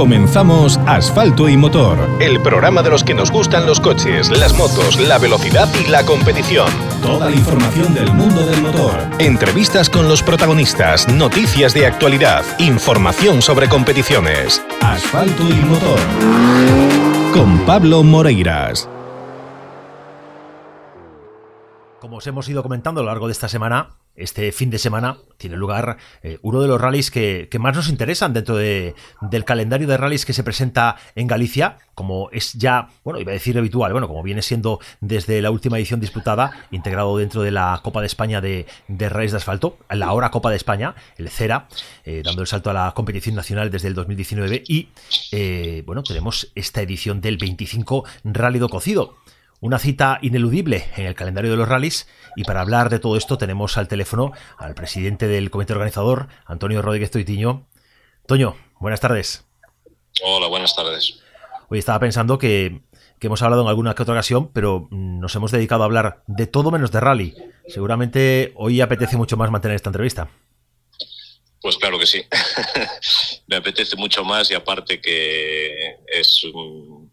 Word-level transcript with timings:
Comenzamos 0.00 0.80
Asfalto 0.86 1.46
y 1.46 1.58
Motor, 1.58 1.98
el 2.22 2.40
programa 2.40 2.82
de 2.82 2.88
los 2.88 3.04
que 3.04 3.12
nos 3.12 3.30
gustan 3.30 3.66
los 3.66 3.80
coches, 3.80 4.30
las 4.30 4.56
motos, 4.56 4.98
la 4.98 5.18
velocidad 5.18 5.68
y 5.78 5.90
la 5.90 6.06
competición. 6.06 6.70
Toda 7.02 7.28
la 7.28 7.36
información 7.36 7.92
del 7.92 8.10
mundo 8.14 8.40
del 8.46 8.62
motor. 8.62 8.94
Entrevistas 9.18 9.90
con 9.90 10.08
los 10.08 10.22
protagonistas, 10.22 11.06
noticias 11.12 11.74
de 11.74 11.84
actualidad, 11.84 12.42
información 12.58 13.42
sobre 13.42 13.68
competiciones. 13.68 14.64
Asfalto 14.80 15.42
y 15.42 15.56
Motor. 15.66 16.00
Con 17.34 17.58
Pablo 17.66 18.02
Moreiras. 18.02 18.88
Como 22.00 22.16
os 22.16 22.26
hemos 22.26 22.48
ido 22.48 22.62
comentando 22.62 23.02
a 23.02 23.04
lo 23.04 23.10
largo 23.10 23.26
de 23.26 23.32
esta 23.32 23.50
semana, 23.50 23.99
este 24.16 24.52
fin 24.52 24.70
de 24.70 24.78
semana 24.78 25.18
tiene 25.36 25.56
lugar 25.56 25.96
eh, 26.22 26.38
uno 26.42 26.60
de 26.60 26.68
los 26.68 26.80
rallies 26.80 27.10
que, 27.10 27.48
más 27.58 27.74
nos 27.74 27.88
interesan 27.88 28.34
dentro 28.34 28.56
del 28.56 29.44
calendario 29.46 29.86
de 29.86 29.96
rallies 29.96 30.26
que 30.26 30.34
se 30.34 30.44
presenta 30.44 30.96
en 31.14 31.26
Galicia, 31.26 31.78
como 31.94 32.28
es 32.30 32.52
ya, 32.54 32.88
bueno, 33.04 33.18
iba 33.20 33.30
a 33.30 33.34
decir 33.34 33.56
habitual, 33.56 33.92
bueno, 33.92 34.06
como 34.06 34.22
viene 34.22 34.42
siendo 34.42 34.80
desde 35.00 35.40
la 35.40 35.50
última 35.50 35.78
edición 35.78 36.00
disputada, 36.00 36.66
integrado 36.70 37.16
dentro 37.16 37.42
de 37.42 37.50
la 37.50 37.80
Copa 37.82 38.00
de 38.00 38.06
España 38.06 38.40
de, 38.40 38.66
de 38.88 39.08
Rallies 39.08 39.32
de 39.32 39.38
Asfalto, 39.38 39.78
la 39.88 40.06
ahora 40.06 40.30
Copa 40.30 40.50
de 40.50 40.56
España, 40.56 40.94
el 41.16 41.30
CERA, 41.30 41.68
eh, 42.04 42.22
dando 42.24 42.42
el 42.42 42.46
salto 42.46 42.70
a 42.70 42.74
la 42.74 42.92
competición 42.94 43.34
nacional 43.34 43.70
desde 43.70 43.88
el 43.88 43.94
2019 43.94 44.62
y, 44.66 44.88
eh, 45.32 45.82
bueno, 45.86 46.02
tenemos 46.02 46.52
esta 46.54 46.82
edición 46.82 47.20
del 47.20 47.38
25 47.38 48.04
Rally 48.24 48.58
do 48.58 48.68
Cocido. 48.68 49.16
Una 49.62 49.78
cita 49.78 50.18
ineludible 50.22 50.88
en 50.96 51.04
el 51.04 51.14
calendario 51.14 51.50
de 51.50 51.58
los 51.58 51.68
rallies 51.68 52.08
y 52.34 52.44
para 52.44 52.62
hablar 52.62 52.88
de 52.88 52.98
todo 52.98 53.18
esto 53.18 53.36
tenemos 53.36 53.76
al 53.76 53.88
teléfono 53.88 54.32
al 54.56 54.74
presidente 54.74 55.28
del 55.28 55.50
comité 55.50 55.74
organizador, 55.74 56.28
Antonio 56.46 56.80
Rodríguez 56.80 57.10
Toitiño. 57.10 57.66
Toño, 58.26 58.56
buenas 58.78 59.00
tardes. 59.00 59.44
Hola, 60.22 60.46
buenas 60.46 60.74
tardes. 60.74 61.20
Hoy 61.68 61.78
estaba 61.78 62.00
pensando 62.00 62.38
que, 62.38 62.80
hemos 63.20 63.42
hablado 63.42 63.60
en 63.60 63.68
alguna 63.68 63.94
que 63.94 64.02
otra 64.02 64.14
ocasión, 64.14 64.50
pero 64.50 64.88
nos 64.90 65.34
hemos 65.34 65.52
dedicado 65.52 65.82
a 65.82 65.86
hablar 65.86 66.22
de 66.26 66.46
todo 66.46 66.70
menos 66.70 66.90
de 66.90 67.00
rally. 67.00 67.34
Seguramente 67.68 68.52
hoy 68.56 68.80
apetece 68.80 69.18
mucho 69.18 69.36
más 69.36 69.50
mantener 69.50 69.76
esta 69.76 69.90
entrevista. 69.90 70.30
Pues 71.60 71.76
claro 71.76 71.98
que 71.98 72.06
sí. 72.06 72.22
Me 73.46 73.56
apetece 73.56 73.94
mucho 73.96 74.24
más 74.24 74.50
y 74.50 74.54
aparte 74.54 75.02
que 75.02 75.98
es 76.06 76.44
un 76.44 77.12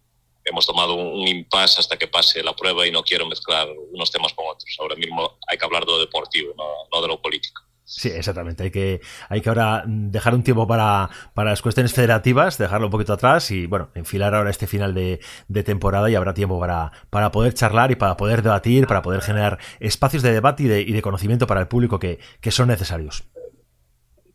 hemos 0.49 0.65
tomado 0.65 0.95
un, 0.95 1.27
impasse 1.27 1.81
hasta 1.81 1.97
que 1.97 2.07
pase 2.07 2.41
la 2.41 2.55
prueba 2.55 2.87
y 2.87 2.91
no 2.91 3.03
quiero 3.03 3.27
mezclar 3.27 3.67
unos 3.91 4.11
temas 4.11 4.33
con 4.33 4.45
otros. 4.47 4.75
Ahora 4.79 4.95
mismo 4.95 5.37
hay 5.47 5.57
que 5.57 5.65
hablar 5.65 5.85
de 5.85 5.91
lo 5.91 5.99
deportivo, 5.99 6.53
no, 6.57 7.01
de 7.01 7.07
lo 7.07 7.21
político. 7.21 7.63
Sí, 7.83 8.09
exactamente. 8.09 8.63
Hay 8.63 8.71
que, 8.71 8.99
hay 9.29 9.39
que 9.39 9.47
ahora 9.47 9.83
dejar 9.85 10.35
un 10.35 10.43
tiempo 10.43 10.67
para, 10.67 11.09
para, 11.33 11.51
las 11.51 11.61
cuestiones 11.61 11.93
federativas, 11.93 12.57
dejarlo 12.57 12.87
un 12.87 12.91
poquito 12.91 13.13
atrás 13.13 13.49
y, 13.49 13.65
bueno, 13.65 13.91
enfilar 13.95 14.35
ahora 14.35 14.49
este 14.49 14.67
final 14.67 14.93
de, 14.93 15.19
temporada 15.63 16.09
y 16.09 16.15
habrá 16.15 16.33
tiempo 16.33 16.59
para, 16.59 16.91
para, 17.09 17.31
poder 17.31 17.53
charlar 17.53 17.91
y 17.91 17.95
para 17.95 18.17
poder 18.17 18.41
debatir, 18.41 18.87
para 18.87 19.01
poder 19.01 19.21
generar 19.21 19.57
espacios 19.79 20.21
de 20.21 20.33
debate 20.33 20.63
y 20.63 20.67
de, 20.67 20.81
y 20.81 20.91
de 20.91 21.01
conocimiento 21.01 21.47
para 21.47 21.61
el 21.61 21.69
público 21.69 21.97
que, 21.97 22.19
que 22.41 22.51
son 22.51 22.67
necesarios. 22.67 23.23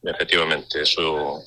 Efectivamente, 0.03 0.81
eso 0.81 1.43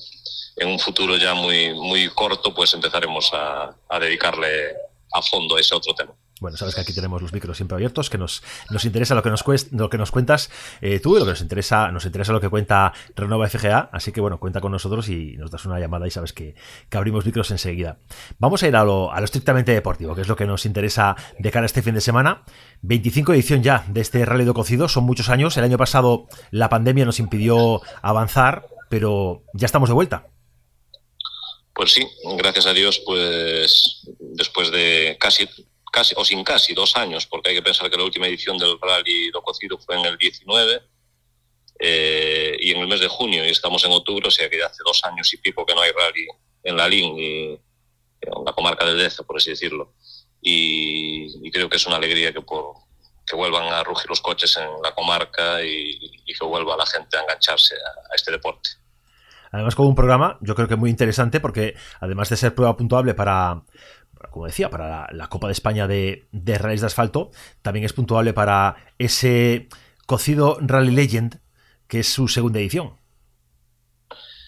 en 0.56 0.68
un 0.68 0.78
futuro 0.78 1.16
ya 1.16 1.34
muy, 1.34 1.74
muy 1.74 2.08
corto, 2.08 2.54
pues 2.54 2.72
empezaremos 2.74 3.30
a, 3.32 3.74
dedicarle 4.00 4.74
a 5.12 5.22
fondo 5.22 5.56
a 5.56 5.60
ese 5.60 5.74
otro 5.74 5.94
tema. 5.94 6.12
Bueno, 6.38 6.58
sabes 6.58 6.74
que 6.74 6.82
aquí 6.82 6.92
tenemos 6.92 7.22
los 7.22 7.32
micros 7.32 7.56
siempre 7.56 7.76
abiertos, 7.76 8.10
que 8.10 8.18
nos, 8.18 8.42
nos 8.68 8.84
interesa 8.84 9.14
lo 9.14 9.22
que 9.22 9.30
nos, 9.30 9.42
lo 9.72 9.88
que 9.88 9.96
nos 9.96 10.10
cuentas 10.10 10.50
eh, 10.82 11.00
tú 11.00 11.16
y 11.16 11.18
lo 11.18 11.24
que 11.24 11.30
nos 11.30 11.40
interesa, 11.40 11.90
nos 11.90 12.04
interesa 12.04 12.32
lo 12.32 12.42
que 12.42 12.50
cuenta 12.50 12.92
Renova 13.14 13.48
FGA, 13.48 13.88
así 13.90 14.12
que 14.12 14.20
bueno, 14.20 14.38
cuenta 14.38 14.60
con 14.60 14.70
nosotros 14.70 15.08
y 15.08 15.38
nos 15.38 15.50
das 15.50 15.64
una 15.64 15.80
llamada 15.80 16.06
y 16.06 16.10
sabes 16.10 16.34
que, 16.34 16.54
abrimos 16.92 17.24
micros 17.24 17.50
enseguida. 17.50 17.98
Vamos 18.38 18.62
a 18.62 18.68
ir 18.68 18.76
a 18.76 18.84
lo, 18.84 19.12
a 19.12 19.18
lo, 19.18 19.24
estrictamente 19.24 19.72
deportivo, 19.72 20.14
que 20.14 20.20
es 20.22 20.28
lo 20.28 20.36
que 20.36 20.46
nos 20.46 20.66
interesa 20.66 21.16
de 21.38 21.50
cara 21.50 21.64
a 21.64 21.66
este 21.66 21.80
fin 21.80 21.94
de 21.94 22.02
semana. 22.02 22.42
25 22.82 23.32
edición 23.32 23.62
ya 23.62 23.86
de 23.88 24.02
este 24.02 24.22
Rally 24.26 24.44
de 24.44 24.52
Cocido, 24.52 24.88
son 24.88 25.04
muchos 25.04 25.30
años. 25.30 25.56
El 25.56 25.64
año 25.64 25.78
pasado 25.78 26.26
la 26.50 26.68
pandemia 26.68 27.06
nos 27.06 27.18
impidió 27.18 27.80
avanzar, 28.02 28.66
pero 28.90 29.42
ya 29.54 29.64
estamos 29.64 29.88
de 29.88 29.94
vuelta. 29.94 30.26
Pues 31.76 31.92
sí, 31.92 32.08
gracias 32.38 32.64
a 32.64 32.72
Dios, 32.72 33.02
pues 33.04 34.00
después 34.18 34.70
de 34.70 35.18
casi, 35.20 35.46
casi 35.92 36.14
o 36.16 36.24
sin 36.24 36.42
casi 36.42 36.72
dos 36.72 36.96
años, 36.96 37.26
porque 37.26 37.50
hay 37.50 37.56
que 37.56 37.62
pensar 37.62 37.90
que 37.90 37.98
la 37.98 38.04
última 38.04 38.26
edición 38.26 38.56
del 38.56 38.80
Rally 38.80 39.30
do 39.30 39.42
Cocido 39.42 39.76
fue 39.76 40.00
en 40.00 40.06
el 40.06 40.16
19 40.16 40.82
eh, 41.78 42.56
y 42.60 42.70
en 42.70 42.78
el 42.78 42.88
mes 42.88 43.00
de 43.00 43.08
junio, 43.08 43.44
y 43.44 43.50
estamos 43.50 43.84
en 43.84 43.92
octubre, 43.92 44.26
o 44.26 44.30
sea 44.30 44.48
que 44.48 44.56
ya 44.56 44.68
hace 44.68 44.82
dos 44.86 45.04
años 45.04 45.30
y 45.34 45.36
pico 45.36 45.66
que 45.66 45.74
no 45.74 45.82
hay 45.82 45.90
rally 45.92 46.26
en 46.62 46.78
la 46.78 46.88
LIN, 46.88 47.18
en 47.18 48.44
la 48.46 48.54
comarca 48.54 48.86
de 48.86 48.94
Deza, 48.94 49.24
por 49.24 49.36
así 49.36 49.50
decirlo. 49.50 49.92
Y, 50.40 51.50
creo 51.50 51.68
que 51.68 51.76
es 51.76 51.86
una 51.86 51.96
alegría 51.96 52.32
que, 52.32 52.40
por, 52.40 52.72
que 53.26 53.36
vuelvan 53.36 53.70
a 53.70 53.84
rugir 53.84 54.08
los 54.08 54.22
coches 54.22 54.56
en 54.56 54.80
la 54.82 54.94
comarca 54.94 55.62
y, 55.62 56.24
que 56.24 56.44
vuelva 56.46 56.74
la 56.74 56.86
gente 56.86 57.18
a 57.18 57.20
engancharse 57.20 57.74
a 57.74 58.14
este 58.14 58.32
deporte. 58.32 58.70
Además, 59.52 59.74
como 59.74 59.88
un 59.88 59.94
programa, 59.94 60.38
yo 60.40 60.54
creo 60.54 60.68
que 60.68 60.76
muy 60.76 60.90
interesante 60.90 61.40
porque 61.40 61.74
además 62.00 62.28
de 62.28 62.36
ser 62.36 62.54
prueba 62.54 62.76
puntuable 62.76 63.14
para, 63.14 63.62
como 64.30 64.46
decía, 64.46 64.70
para 64.70 65.12
la, 65.12 65.28
Copa 65.28 65.46
de 65.46 65.52
España 65.52 65.86
de, 65.86 66.28
de 66.32 66.58
de 66.58 66.86
asfalto, 66.86 67.30
también 67.62 67.84
es 67.84 67.92
puntuable 67.92 68.32
para 68.32 68.76
ese 68.98 69.68
cocido 70.06 70.58
Rally 70.60 70.92
Legend, 70.92 71.40
que 71.88 72.00
es 72.00 72.08
su 72.08 72.28
segunda 72.28 72.58
edición. 72.58 72.96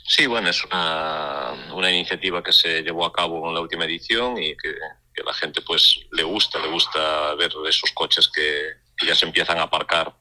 Sí, 0.06 0.26
bueno, 0.26 0.48
es 0.48 0.64
una, 0.64 1.52
una 1.74 1.90
iniciativa 1.90 2.42
que 2.42 2.52
se 2.52 2.82
llevó 2.82 3.04
a 3.04 3.12
cabo 3.12 3.46
en 3.48 3.54
la 3.54 3.60
última 3.60 3.84
edición 3.84 4.38
y 4.38 4.56
que, 4.56 4.74
que 5.14 5.22
la 5.22 5.34
gente 5.34 5.60
pues 5.60 6.00
le 6.12 6.22
gusta, 6.22 6.58
le 6.60 6.68
gusta 6.68 7.34
ver 7.34 7.52
esos 7.68 7.92
coches 7.92 8.28
que, 8.28 8.88
ya 9.06 9.14
se 9.14 9.26
empiezan 9.26 9.58
a 9.58 9.62
aparcar 9.62 10.12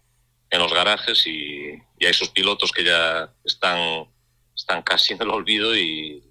en 0.52 0.60
los 0.60 0.72
garajes 0.72 1.26
y, 1.26 1.72
y 1.98 2.06
hay 2.06 2.12
esos 2.12 2.30
pilotos 2.30 2.72
que 2.72 2.84
ya 2.84 3.34
están 3.44 4.08
están 4.58 4.82
casi 4.82 5.14
en 5.14 5.22
el 5.22 5.30
olvido 5.30 5.76
y, 5.76 6.24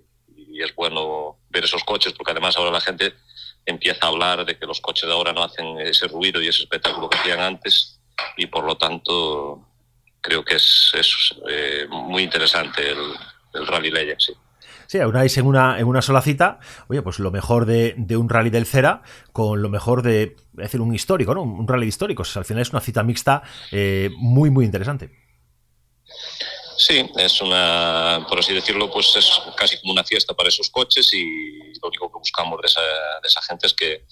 es 0.58 0.74
bueno 0.74 1.36
ver 1.50 1.64
esos 1.64 1.84
coches 1.84 2.14
porque 2.14 2.30
además 2.32 2.56
ahora 2.56 2.70
la 2.70 2.80
gente 2.80 3.12
empieza 3.66 4.06
a 4.06 4.08
hablar 4.08 4.46
de 4.46 4.58
que 4.58 4.64
los 4.64 4.80
coches 4.80 5.06
de 5.06 5.12
ahora 5.12 5.34
no 5.34 5.42
hacen 5.42 5.78
ese 5.80 6.08
ruido 6.08 6.40
y 6.40 6.48
ese 6.48 6.62
espectáculo 6.62 7.10
que 7.10 7.18
hacían 7.18 7.40
antes 7.40 8.00
y 8.38 8.46
por 8.46 8.64
lo 8.64 8.78
tanto 8.78 9.68
creo 10.22 10.42
que 10.42 10.54
es, 10.54 10.92
eh, 11.46 11.86
muy 11.90 12.22
interesante 12.22 12.90
el, 12.90 13.66
Rally 13.66 13.90
Legends. 13.90 14.24
Sí. 14.24 14.32
Sí, 14.86 14.98
unáis 14.98 15.36
en 15.36 15.46
una, 15.46 15.78
en 15.78 15.86
una 15.86 16.00
sola 16.00 16.22
cita, 16.22 16.58
oye, 16.88 17.02
pues 17.02 17.18
lo 17.18 17.30
mejor 17.30 17.66
de, 17.66 17.94
un 18.16 18.28
rally 18.28 18.50
del 18.50 18.66
Cera 18.66 19.02
con 19.32 19.60
lo 19.60 19.68
mejor 19.68 20.02
de, 20.02 20.36
decir, 20.52 20.80
un 20.80 20.94
histórico, 20.94 21.34
¿no? 21.34 21.42
Un 21.42 21.66
rally 21.66 21.86
histórico. 21.86 22.22
al 22.34 22.44
final 22.44 22.62
es 22.62 22.70
una 22.70 22.80
cita 22.80 23.02
mixta 23.02 23.42
eh, 23.72 24.10
muy, 24.16 24.48
muy 24.50 24.64
interesante. 24.64 25.10
Sí, 26.78 27.10
es 27.16 27.40
una, 27.40 28.26
por 28.28 28.38
así 28.38 28.52
decirlo, 28.52 28.90
pues 28.90 29.14
es 29.16 29.40
casi 29.56 29.78
como 29.80 29.92
una 29.92 30.04
fiesta 30.04 30.34
para 30.34 30.48
esos 30.48 30.70
coches 30.70 31.12
y 31.14 31.58
lo 31.80 31.88
único 31.88 32.12
que 32.12 32.18
buscamos 32.18 32.60
de 32.60 32.66
esa, 32.66 32.80
de 32.80 33.28
esa 33.28 33.42
gente 33.42 33.66
es 33.66 33.72
que, 33.72 34.04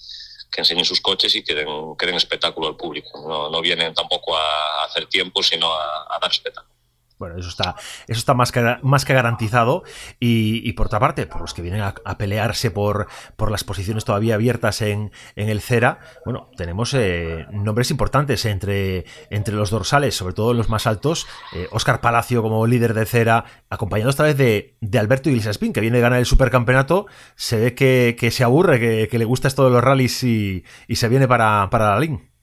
que 0.51 0.61
enseñen 0.61 0.85
sus 0.85 0.99
coches 0.99 1.35
y 1.35 1.43
que 1.43 1.53
den, 1.53 1.67
que 1.97 2.05
den 2.05 2.15
espectáculo 2.15 2.67
al 2.67 2.75
público. 2.75 3.21
No, 3.27 3.49
no, 3.49 3.61
vienen 3.61 3.93
tampoco 3.93 4.35
a 4.35 4.85
hacer 4.85 5.05
tiempo, 5.07 5.43
sino 5.43 5.71
a, 5.71 6.15
a 6.15 6.19
dar 6.19 6.31
espectáculo. 6.31 6.74
Bueno, 7.17 7.37
eso 7.37 7.49
está, 7.49 7.75
eso 8.07 8.19
está 8.19 8.33
más, 8.33 8.51
que, 8.51 8.77
más 8.81 9.05
que 9.05 9.13
garantizado. 9.13 9.83
Y, 10.19 10.71
por 10.73 10.87
otra 10.87 10.99
parte, 10.99 11.27
por 11.27 11.41
los 11.41 11.53
que 11.53 11.61
vienen 11.61 11.81
a, 11.81 12.17
pelearse 12.17 12.71
por, 12.71 13.07
por 13.35 13.51
las 13.51 13.63
posiciones 13.63 14.05
todavía 14.05 14.35
abiertas 14.35 14.81
en, 14.81 15.11
en 15.35 15.49
el 15.49 15.61
CERA, 15.61 15.99
bueno, 16.25 16.49
tenemos 16.55 16.93
eh, 16.93 17.45
nombres 17.51 17.91
importantes 17.91 18.45
entre, 18.45 19.05
entre 19.29 19.55
los 19.55 19.69
dorsales, 19.69 20.15
sobre 20.15 20.33
todo 20.33 20.53
los 20.53 20.69
más 20.69 20.87
altos. 20.87 21.27
Oscar 21.71 21.95
eh, 21.95 21.99
Palacio 22.01 22.41
como 22.41 22.65
líder 22.67 22.93
de 22.93 23.05
CERA, 23.05 23.45
acompañado 23.69 24.09
esta 24.09 24.23
vez 24.23 24.37
de, 24.37 24.77
de 24.81 24.99
Alberto 24.99 25.29
Iglesias 25.29 25.57
que 25.73 25.81
viene 25.81 25.97
a 25.97 26.01
ganar 26.01 26.19
el 26.19 26.25
supercampeonato. 26.25 27.07
Se 27.35 27.57
ve 27.57 27.75
que, 27.75 28.15
que 28.19 28.31
se 28.31 28.43
aburre, 28.43 28.79
que, 28.79 29.07
que, 29.09 29.19
le 29.19 29.25
gusta 29.25 29.47
esto 29.47 29.65
de 29.65 29.71
los 29.71 29.83
rallies 29.83 30.23
y, 30.23 30.63
y 30.87 30.95
se 30.95 31.09
viene 31.09 31.27
para, 31.27 31.69
para 31.69 31.91
la 31.91 31.99
LIN. 31.99 32.34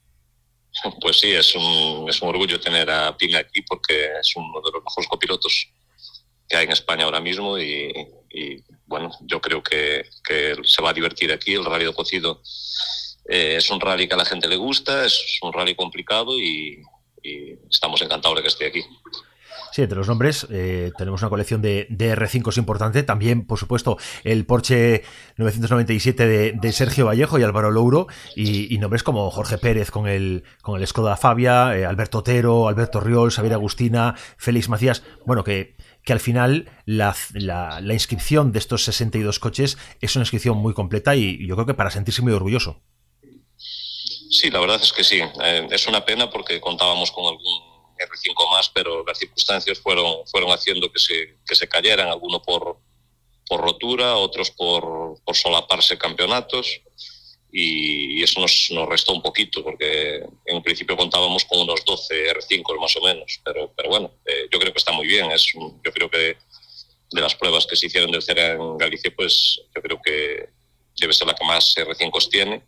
Pues 0.99 1.19
sí, 1.19 1.31
es 1.31 1.55
un, 1.55 2.09
es 2.09 2.21
un 2.21 2.29
orgullo 2.29 2.59
tener 2.59 2.89
a 2.89 3.15
Ping 3.15 3.35
aquí 3.35 3.61
porque 3.61 4.09
es 4.19 4.35
uno 4.35 4.61
de 4.61 4.71
los 4.71 4.83
mejores 4.83 5.07
copilotos 5.07 5.69
que 6.47 6.57
hay 6.57 6.65
en 6.65 6.71
España 6.71 7.05
ahora 7.05 7.21
mismo 7.21 7.57
y, 7.57 7.93
bueno, 8.85 9.11
yo 9.21 9.39
creo 9.39 9.63
que, 9.63 10.05
que, 10.23 10.55
se 10.63 10.81
va 10.81 10.89
a 10.89 10.93
divertir 10.93 11.31
aquí. 11.31 11.53
El 11.53 11.65
rally 11.65 11.85
de 11.85 11.93
cocido 11.93 12.41
eh, 13.29 13.55
es 13.57 13.69
un 13.69 13.79
rally 13.79 14.07
que 14.07 14.13
a 14.13 14.17
la 14.17 14.25
gente 14.25 14.47
le 14.47 14.57
gusta, 14.57 15.05
es 15.05 15.39
un 15.41 15.53
rally 15.53 15.75
complicado 15.75 16.37
y, 16.37 16.81
y 17.23 17.53
estamos 17.69 18.01
encantados 18.01 18.37
de 18.37 18.41
que 18.41 18.49
esté 18.49 18.65
aquí. 18.67 18.83
Sí, 19.73 19.81
entre 19.81 19.97
los 19.97 20.07
nombres 20.07 20.45
eh, 20.51 20.91
tenemos 20.99 21.23
una 21.23 21.31
colección 21.31 21.59
de, 21.63 21.87
R5 21.89 22.57
importante. 22.59 23.01
También, 23.01 23.47
por 23.47 23.57
supuesto, 23.57 23.97
el 24.23 24.45
Porsche 24.45 25.01
997 25.37 26.27
de, 26.53 26.71
Sergio 26.71 27.07
Vallejo 27.07 27.39
y 27.39 27.43
Álvaro 27.43 27.71
Louro. 27.71 28.05
Y, 28.35 28.77
nombres 28.77 29.01
como 29.01 29.31
Jorge 29.31 29.57
Pérez 29.57 29.89
con 29.89 30.07
el, 30.07 30.43
con 30.61 30.79
el 30.79 30.85
Skoda 30.85 31.17
Fabia, 31.17 31.75
eh, 31.75 31.87
Alberto 31.87 32.19
Otero, 32.19 32.67
Alberto 32.67 32.99
Riol, 32.99 33.31
Xavier 33.31 33.53
Agustina, 33.53 34.13
Félix 34.37 34.69
Macías. 34.69 35.01
Bueno, 35.25 35.43
que, 35.43 35.75
que 36.03 36.13
al 36.13 36.19
final 36.19 36.69
la, 36.85 37.15
inscripción 37.91 38.51
de 38.51 38.59
estos 38.59 38.83
62 38.83 39.39
coches 39.39 39.79
es 40.01 40.15
una 40.15 40.21
inscripción 40.21 40.55
muy 40.55 40.75
completa 40.75 41.15
y 41.15 41.47
yo 41.47 41.55
creo 41.55 41.65
que 41.65 41.73
para 41.73 41.89
sentirse 41.89 42.21
muy 42.21 42.33
orgulloso. 42.33 42.79
Sí, 44.29 44.51
la 44.51 44.59
verdad 44.59 44.79
es 44.79 44.93
que 44.93 45.03
sí. 45.03 45.19
Eh, 45.43 45.67
es 45.71 45.87
una 45.87 46.05
pena 46.05 46.29
porque 46.29 46.61
contábamos 46.61 47.11
con 47.11 47.25
algún 47.25 47.72
R5 48.07 48.51
más, 48.51 48.69
pero 48.69 49.03
las 49.05 49.17
circunstancias 49.17 49.79
fueron, 49.79 50.25
fueron 50.27 50.51
haciendo 50.51 50.91
que 50.91 50.99
se, 50.99 51.37
que 51.45 51.55
se 51.55 51.67
cayeran, 51.67 52.07
algunos 52.07 52.41
por, 52.41 52.77
por 53.47 53.61
rotura, 53.61 54.15
otros 54.15 54.51
por, 54.51 55.19
por 55.23 55.35
solaparse 55.35 55.97
campeonatos. 55.97 56.81
Y 57.55 58.23
eso 58.23 58.41
nos, 58.41 58.69
nos, 58.71 58.89
restó 58.89 59.13
un 59.13 59.21
poquito, 59.21 59.63
porque 59.63 60.23
en 60.45 60.63
principio 60.63 60.97
contábamos 60.97 61.45
con 61.45 61.59
unos 61.59 61.85
12 61.85 62.33
R5 62.33 62.79
más 62.79 62.95
o 62.95 63.01
menos. 63.01 63.39
Pero, 63.45 63.71
pero 63.75 63.89
bueno, 63.89 64.11
eh, 64.25 64.47
yo 64.51 64.59
creo 64.59 64.73
que 64.73 64.79
está 64.79 64.91
muy 64.91 65.05
bien. 65.05 65.29
Es, 65.31 65.53
yo 65.53 65.93
creo 65.93 66.09
que 66.09 66.37
de 67.11 67.21
las 67.21 67.35
pruebas 67.35 67.67
que 67.67 67.75
se 67.75 67.85
hicieron 67.85 68.09
del 68.09 68.23
CERA 68.23 68.53
en 68.53 68.77
Galicia, 68.79 69.13
pues 69.15 69.61
yo 69.75 69.81
creo 69.83 70.01
que 70.03 70.49
debe 70.99 71.13
ser 71.13 71.27
la 71.27 71.35
que 71.35 71.45
más 71.45 71.75
R5 71.75 72.29
tiene 72.29 72.63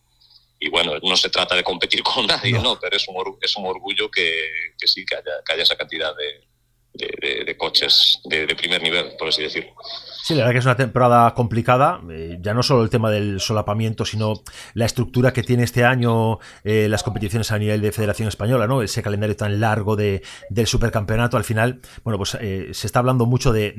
y 0.60 0.69
bueno, 0.69 0.94
no 1.02 1.16
se 1.16 1.30
trata 1.30 1.56
de 1.56 1.63
competir 1.63 2.02
con 2.04 2.25
nadie, 2.28 2.54
¿no? 2.54 2.80
Pero 2.80 2.98
es 2.98 3.07
un, 3.07 3.16
es 3.42 3.56
un 3.56 3.66
orgullo 3.66 4.10
que, 4.10 4.74
que 4.78 4.88
sí, 4.88 5.06
que 5.06 5.16
haya, 5.16 5.44
que 5.46 5.54
haya, 5.54 5.63
esa 5.63 5.75
cantidad 5.75 6.16
de, 6.16 6.48
de, 7.46 7.57
coches 7.57 8.19
de, 8.25 8.48
primer 8.56 8.81
nivel, 8.81 9.16
por 9.18 9.28
así 9.28 9.44
decirlo. 9.44 9.72
Sí, 10.24 10.34
la 10.34 10.40
verdad 10.40 10.54
que 10.54 10.60
es 10.60 10.66
una 10.66 10.75
temporada 10.75 11.34
complicada, 11.34 12.02
eh, 12.10 12.38
ya 12.42 12.54
no 12.54 12.63
solo 12.63 12.84
el 12.84 12.90
tema 12.90 13.12
del 13.12 13.40
solapamiento, 13.40 14.06
sino 14.06 14.42
la 14.74 14.86
estructura 14.86 15.34
que 15.34 15.44
tiene 15.44 15.63
este 15.63 15.86
año 15.86 16.40
eh, 16.63 16.88
las 16.90 17.04
competiciones 17.04 17.52
a 17.52 17.60
nivel 17.60 17.81
de 17.81 17.92
Federación 17.92 18.28
Española, 18.28 18.66
¿no? 18.66 18.81
Ese 18.81 19.04
calendario 19.04 19.36
tan 19.36 19.60
largo 19.60 19.96
de, 19.96 20.24
del 20.50 20.68
supercampeonato, 20.68 21.38
al 21.38 21.44
final, 21.44 21.81
bueno, 22.04 22.18
pues 22.18 22.38
eh, 22.42 22.69
se 22.72 22.88
está 22.88 23.00
hablando 23.00 23.25
mucho 23.25 23.54
de, 23.54 23.75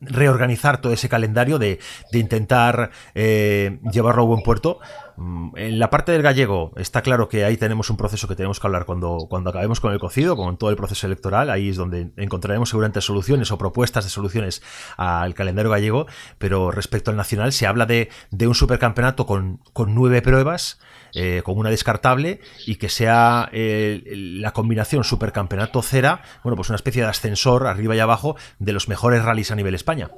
reorganizar 0.00 0.80
todo 0.80 0.92
ese 0.92 1.08
calendario, 1.08 1.58
de, 1.58 1.78
intentar 2.12 2.90
llevarlo 3.14 4.22
a 4.22 4.26
buen 4.26 4.42
puerto. 4.42 4.80
Mm, 5.16 5.56
en 5.56 5.78
la 5.78 5.90
parte 5.90 6.12
del 6.12 6.22
gallego 6.22 6.72
está 6.76 7.02
claro 7.02 7.28
que 7.28 7.44
ahí 7.44 7.56
tenemos 7.56 7.90
un 7.90 7.96
proceso 7.96 8.28
que 8.28 8.36
tenemos 8.36 8.60
que 8.60 8.66
hablar 8.66 8.84
cuando, 8.84 9.26
cuando 9.28 9.50
acabemos 9.50 9.80
con 9.80 9.92
el 9.92 9.98
cocido, 9.98 10.36
con 10.36 10.56
todo 10.56 10.70
el 10.70 10.76
proceso 10.76 11.06
electoral. 11.06 11.50
Ahí 11.50 11.68
es 11.68 11.76
donde 11.76 12.12
encontraremos 12.16 12.70
seguramente 12.70 13.00
soluciones 13.00 13.50
o 13.50 13.58
propuestas 13.58 14.04
de 14.04 14.10
soluciones 14.10 14.62
al 14.96 15.34
calendario 15.34 15.70
gallego. 15.70 16.06
Pero 16.38 16.70
respecto 16.70 17.10
al 17.10 17.16
nacional, 17.16 17.52
se 17.52 17.66
habla 17.66 17.86
de, 17.86 18.08
un 18.40 18.54
supercampeonato 18.54 19.26
con, 19.26 19.60
con 19.72 19.94
nueve 19.94 20.22
pruebas. 20.22 20.78
Eh, 21.14 21.42
con 21.44 21.58
una 21.58 21.68
descartable 21.68 22.40
y 22.64 22.76
que 22.76 22.88
sea 22.88 23.50
eh, 23.52 24.02
la 24.14 24.52
combinación 24.52 25.04
supercampeonato 25.04 25.82
cera, 25.82 26.22
bueno, 26.42 26.56
pues 26.56 26.70
una 26.70 26.76
especie 26.76 27.02
de 27.02 27.08
ascensor 27.08 27.66
arriba 27.66 27.94
y 27.94 27.98
abajo 27.98 28.36
de 28.58 28.72
los 28.72 28.88
mejores 28.88 29.22
rallies 29.22 29.50
a 29.50 29.54
nivel 29.54 29.74
España. 29.74 30.10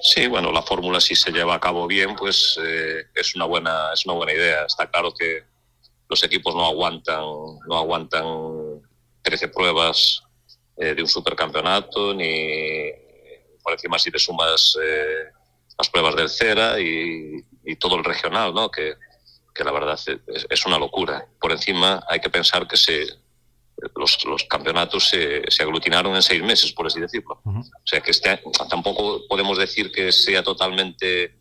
Sí, 0.00 0.28
bueno, 0.28 0.52
la 0.52 0.62
fórmula 0.62 1.00
si 1.00 1.16
se 1.16 1.32
lleva 1.32 1.54
a 1.54 1.60
cabo 1.60 1.86
bien, 1.86 2.14
pues 2.14 2.58
eh, 2.62 3.06
es 3.14 3.34
una 3.34 3.46
buena 3.46 3.92
es 3.92 4.06
una 4.06 4.14
buena 4.14 4.32
idea. 4.32 4.64
Está 4.64 4.88
claro 4.90 5.12
que 5.12 5.44
los 6.08 6.22
equipos 6.22 6.54
no 6.54 6.64
aguantan 6.64 7.24
no 7.66 7.76
aguantan 7.76 8.24
13 9.22 9.48
pruebas 9.48 10.22
eh, 10.76 10.94
de 10.94 11.02
un 11.02 11.08
supercampeonato 11.08 12.14
ni 12.14 12.92
por 13.62 13.72
encima 13.72 13.98
si 13.98 14.10
te 14.10 14.18
sumas 14.18 14.76
eh, 14.82 15.24
las 15.76 15.88
pruebas 15.90 16.16
del 16.16 16.28
Cera 16.28 16.80
y, 16.80 17.44
todo 17.78 17.96
el 17.96 18.04
regional, 18.04 18.54
¿no? 18.54 18.70
Que, 18.70 18.94
que 19.54 19.62
la 19.62 19.72
verdad 19.72 19.98
es, 20.26 20.46
es, 20.48 20.66
una 20.66 20.78
locura. 20.78 21.26
Por 21.38 21.52
encima 21.52 22.02
hay 22.08 22.18
que 22.18 22.30
pensar 22.30 22.66
que 22.66 22.78
se 22.78 23.06
los, 23.94 24.24
los 24.24 24.44
campeonatos 24.44 25.08
se, 25.08 25.42
se, 25.50 25.62
aglutinaron 25.62 26.14
en 26.14 26.22
seis 26.22 26.42
meses, 26.42 26.72
por 26.72 26.86
así 26.86 27.00
decirlo. 27.00 27.40
O 27.44 27.62
sea 27.84 28.00
que 28.00 28.10
este, 28.10 28.40
tampoco 28.68 29.26
podemos 29.28 29.58
decir 29.58 29.92
que 29.92 30.10
sea 30.12 30.42
totalmente 30.42 31.36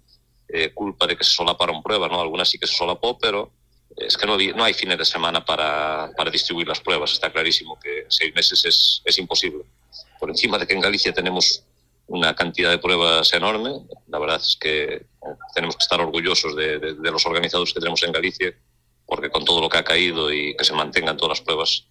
eh, 0.50 0.74
culpa 0.74 1.08
de 1.08 1.18
que 1.18 1.24
se 1.24 1.32
solaparon 1.32 1.82
pruebas, 1.82 2.12
¿no? 2.12 2.22
Algunas 2.22 2.50
sí 2.50 2.58
que 2.58 2.68
se 2.68 2.76
solapó, 2.76 3.18
pero 3.18 3.52
es 3.96 4.16
que 4.18 4.28
no, 4.28 4.38
no 4.38 4.64
hay 4.64 4.74
fines 4.74 4.98
de 4.98 5.06
semana 5.06 5.44
para, 5.44 6.12
para, 6.16 6.30
distribuir 6.30 6.68
las 6.68 6.80
pruebas. 6.80 7.14
Está 7.14 7.32
clarísimo 7.32 7.80
que 7.80 8.06
seis 8.10 8.34
meses 8.36 8.64
es, 8.66 9.02
es 9.04 9.18
imposible. 9.18 9.64
Por 10.20 10.30
encima 10.30 10.58
de 10.58 10.68
que 10.68 10.74
en 10.74 10.82
Galicia 10.82 11.14
tenemos 11.14 11.64
una 12.08 12.36
cantidad 12.36 12.70
de 12.70 12.78
pruebas 12.78 13.34
enorme, 13.34 13.72
la 14.08 14.20
verdad 14.20 14.38
es 14.38 14.58
que 14.60 15.08
tenemos 15.54 15.76
que 15.76 15.84
estar 15.84 16.00
orgullosos 16.00 16.56
de, 16.56 16.80
de, 16.80 16.94
de 16.94 17.12
los 17.12 17.26
organizados 17.26 17.74
que 17.74 17.80
tenemos 17.80 18.02
en 18.04 18.14
Galicia, 18.14 18.56
porque 19.06 19.30
con 19.30 19.44
todo 19.44 19.60
lo 19.60 19.68
que 19.68 19.78
ha 19.78 19.84
caído 19.84 20.32
y 20.32 20.56
que 20.56 20.64
se 20.64 20.74
mantengan 20.74 21.18
todas 21.18 21.40
las 21.40 21.46
pruebas, 21.46 21.88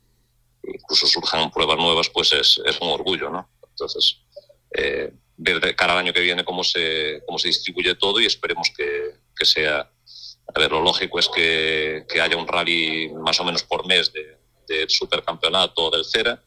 incluso 0.74 1.06
surjan 1.06 1.50
pruebas 1.50 1.78
nuevas, 1.78 2.08
pues 2.10 2.32
es, 2.32 2.60
es 2.64 2.80
un 2.80 2.88
orgullo, 2.88 3.30
¿no? 3.30 3.48
Entonces, 3.68 4.22
eh, 4.72 5.12
ver 5.36 5.60
de 5.60 5.74
cara 5.76 5.92
al 5.92 5.98
año 6.00 6.12
que 6.12 6.20
viene 6.20 6.44
cómo 6.44 6.64
se, 6.64 7.22
cómo 7.26 7.38
se 7.38 7.48
distribuye 7.48 7.94
todo 7.94 8.20
y 8.20 8.26
esperemos 8.26 8.70
que, 8.76 9.16
que 9.36 9.44
sea... 9.44 9.90
A 10.54 10.60
ver, 10.60 10.70
lo 10.70 10.80
lógico 10.80 11.18
es 11.18 11.28
que, 11.28 12.06
que, 12.08 12.20
haya 12.20 12.36
un 12.36 12.46
rally 12.46 13.10
más 13.12 13.38
o 13.40 13.44
menos 13.44 13.64
por 13.64 13.86
mes 13.86 14.12
de, 14.12 14.36
supercampeonato 14.88 15.90
del 15.90 16.04
CERA 16.04 16.42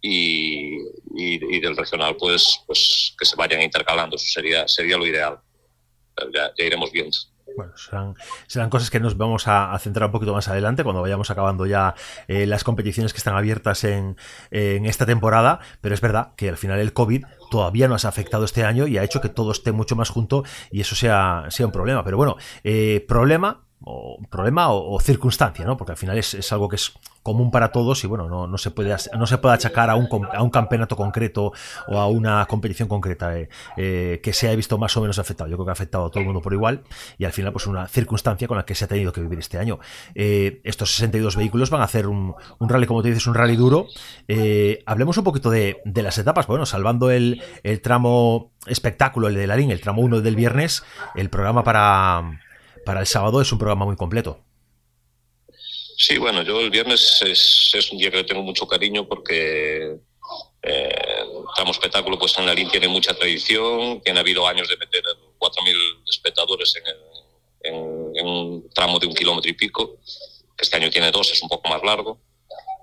y, 0.00 0.76
y, 1.14 1.56
y, 1.56 1.60
del 1.60 1.76
regional, 1.76 2.16
pues, 2.16 2.60
pues 2.66 3.14
que 3.18 3.26
se 3.26 3.36
vayan 3.36 3.62
intercalando. 3.62 4.16
Eso 4.16 4.26
sería, 4.26 4.66
sería 4.66 4.96
lo 4.96 5.06
ideal. 5.06 5.38
Ya, 6.32 6.52
ya 6.58 6.64
iremos 6.64 6.90
viendo. 6.90 7.16
Bueno, 7.58 7.72
serán, 8.46 8.70
cosas 8.70 8.88
que 8.88 9.00
nos 9.00 9.16
vamos 9.16 9.48
a, 9.48 9.76
centrar 9.80 10.06
un 10.06 10.12
poquito 10.12 10.32
más 10.32 10.46
adelante, 10.46 10.84
cuando 10.84 11.02
vayamos 11.02 11.28
acabando 11.32 11.66
ya 11.66 11.96
eh, 12.28 12.46
las 12.46 12.62
competiciones 12.62 13.12
que 13.12 13.18
están 13.18 13.34
abiertas 13.34 13.82
en, 13.82 14.16
esta 14.52 15.06
temporada, 15.06 15.58
pero 15.80 15.92
es 15.92 16.00
verdad 16.00 16.34
que 16.36 16.48
al 16.48 16.56
final 16.56 16.78
el 16.78 16.92
COVID 16.92 17.24
todavía 17.50 17.88
nos 17.88 18.04
ha 18.04 18.10
afectado 18.10 18.44
este 18.44 18.64
año 18.64 18.86
y 18.86 18.96
ha 18.96 19.02
hecho 19.02 19.20
que 19.20 19.28
todo 19.28 19.50
esté 19.50 19.72
mucho 19.72 19.96
más 19.96 20.08
junto 20.08 20.44
y 20.70 20.82
eso 20.82 20.94
sea, 20.94 21.46
sea 21.48 21.66
un 21.66 21.72
problema. 21.72 22.04
Pero 22.04 22.16
bueno, 22.16 22.36
eh, 22.62 23.04
problema 23.08 23.64
o 23.84 24.18
problema 24.28 24.70
o, 24.70 24.98
circunstancia, 25.00 25.64
¿no? 25.64 25.76
Porque 25.76 25.92
al 25.92 25.98
final 25.98 26.18
es, 26.18 26.52
algo 26.52 26.68
que 26.68 26.76
es 26.76 26.92
común 27.22 27.50
para 27.50 27.70
todos 27.70 28.02
y 28.04 28.06
bueno, 28.06 28.28
no, 28.28 28.46
no, 28.46 28.58
se, 28.58 28.70
puede, 28.70 28.94
no 29.16 29.26
se 29.26 29.38
puede 29.38 29.54
achacar 29.54 29.90
a 29.90 29.94
un, 29.94 30.08
a 30.32 30.42
un 30.42 30.50
campeonato 30.50 30.96
concreto 30.96 31.52
o 31.86 31.98
a 31.98 32.08
una 32.08 32.44
competición 32.46 32.88
concreta 32.88 33.38
eh, 33.38 33.48
eh, 33.76 34.20
que 34.22 34.32
se 34.32 34.46
haya 34.46 34.56
visto 34.56 34.78
más 34.78 34.96
o 34.96 35.00
menos 35.00 35.18
afectado. 35.18 35.48
Yo 35.48 35.56
creo 35.56 35.66
que 35.66 35.70
ha 35.70 35.72
afectado 35.72 36.06
a 36.06 36.10
todo 36.10 36.20
el 36.20 36.26
mundo 36.26 36.40
por 36.40 36.52
igual 36.52 36.82
y 37.18 37.24
al 37.24 37.32
final 37.32 37.52
pues 37.52 37.66
una 37.66 37.86
circunstancia 37.86 38.48
con 38.48 38.56
la 38.56 38.64
que 38.64 38.74
se 38.74 38.84
ha 38.84 38.88
tenido 38.88 39.12
que 39.12 39.20
vivir 39.20 39.38
este 39.38 39.58
año. 39.58 39.78
Eh, 40.14 40.60
estos 40.64 40.94
62 40.96 41.36
vehículos 41.36 41.70
van 41.70 41.82
a 41.82 41.84
hacer 41.84 42.06
un, 42.06 42.34
un, 42.58 42.68
rally, 42.68 42.86
como 42.86 43.02
te 43.02 43.08
dices, 43.08 43.26
un 43.26 43.34
rally 43.34 43.56
duro. 43.56 43.86
hablemos 44.86 45.16
un 45.18 45.24
poquito 45.24 45.50
de, 45.50 45.80
de, 45.84 46.02
las 46.02 46.18
etapas. 46.18 46.46
Bueno, 46.46 46.66
salvando 46.66 47.10
el, 47.10 47.42
el 47.62 47.80
tramo 47.80 48.52
espectáculo, 48.66 49.28
el 49.28 49.34
de 49.34 49.46
Larín, 49.46 49.70
el 49.70 49.80
tramo 49.80 50.02
1 50.02 50.20
del 50.20 50.36
viernes, 50.36 50.82
el 51.14 51.30
programa 51.30 51.62
para 51.62 52.40
para 52.88 53.00
el 53.00 53.06
sábado 53.06 53.42
es 53.42 53.52
un 53.52 53.58
programa 53.58 53.84
muy 53.84 53.96
completo. 53.96 54.40
Sí, 55.98 56.16
bueno, 56.16 56.40
yo 56.40 56.58
el 56.58 56.70
viernes 56.70 57.20
es, 57.20 57.70
es 57.74 57.92
un 57.92 57.98
día 57.98 58.10
que 58.10 58.16
le 58.16 58.24
tengo 58.24 58.40
mucho 58.40 58.66
cariño 58.66 59.06
porque 59.06 59.98
eh, 60.62 61.24
tramo 61.54 61.72
espectáculo 61.72 62.18
pues 62.18 62.38
en 62.38 62.46
la 62.46 62.54
línea 62.54 62.72
tiene 62.72 62.88
mucha 62.88 63.12
tradición, 63.12 64.00
tiene 64.00 64.20
habido 64.20 64.48
años 64.48 64.70
de 64.70 64.78
meter 64.78 65.04
4.000 65.38 66.02
espectadores 66.08 66.74
en, 66.76 67.74
en, 67.74 68.16
en, 68.16 68.26
un 68.26 68.70
tramo 68.70 68.98
de 68.98 69.06
un 69.06 69.14
kilómetro 69.14 69.50
y 69.50 69.52
pico, 69.52 69.98
que 70.56 70.62
este 70.64 70.78
año 70.78 70.88
tiene 70.88 71.10
dos, 71.10 71.30
es 71.30 71.42
un 71.42 71.50
poco 71.50 71.68
más 71.68 71.82
largo. 71.82 72.18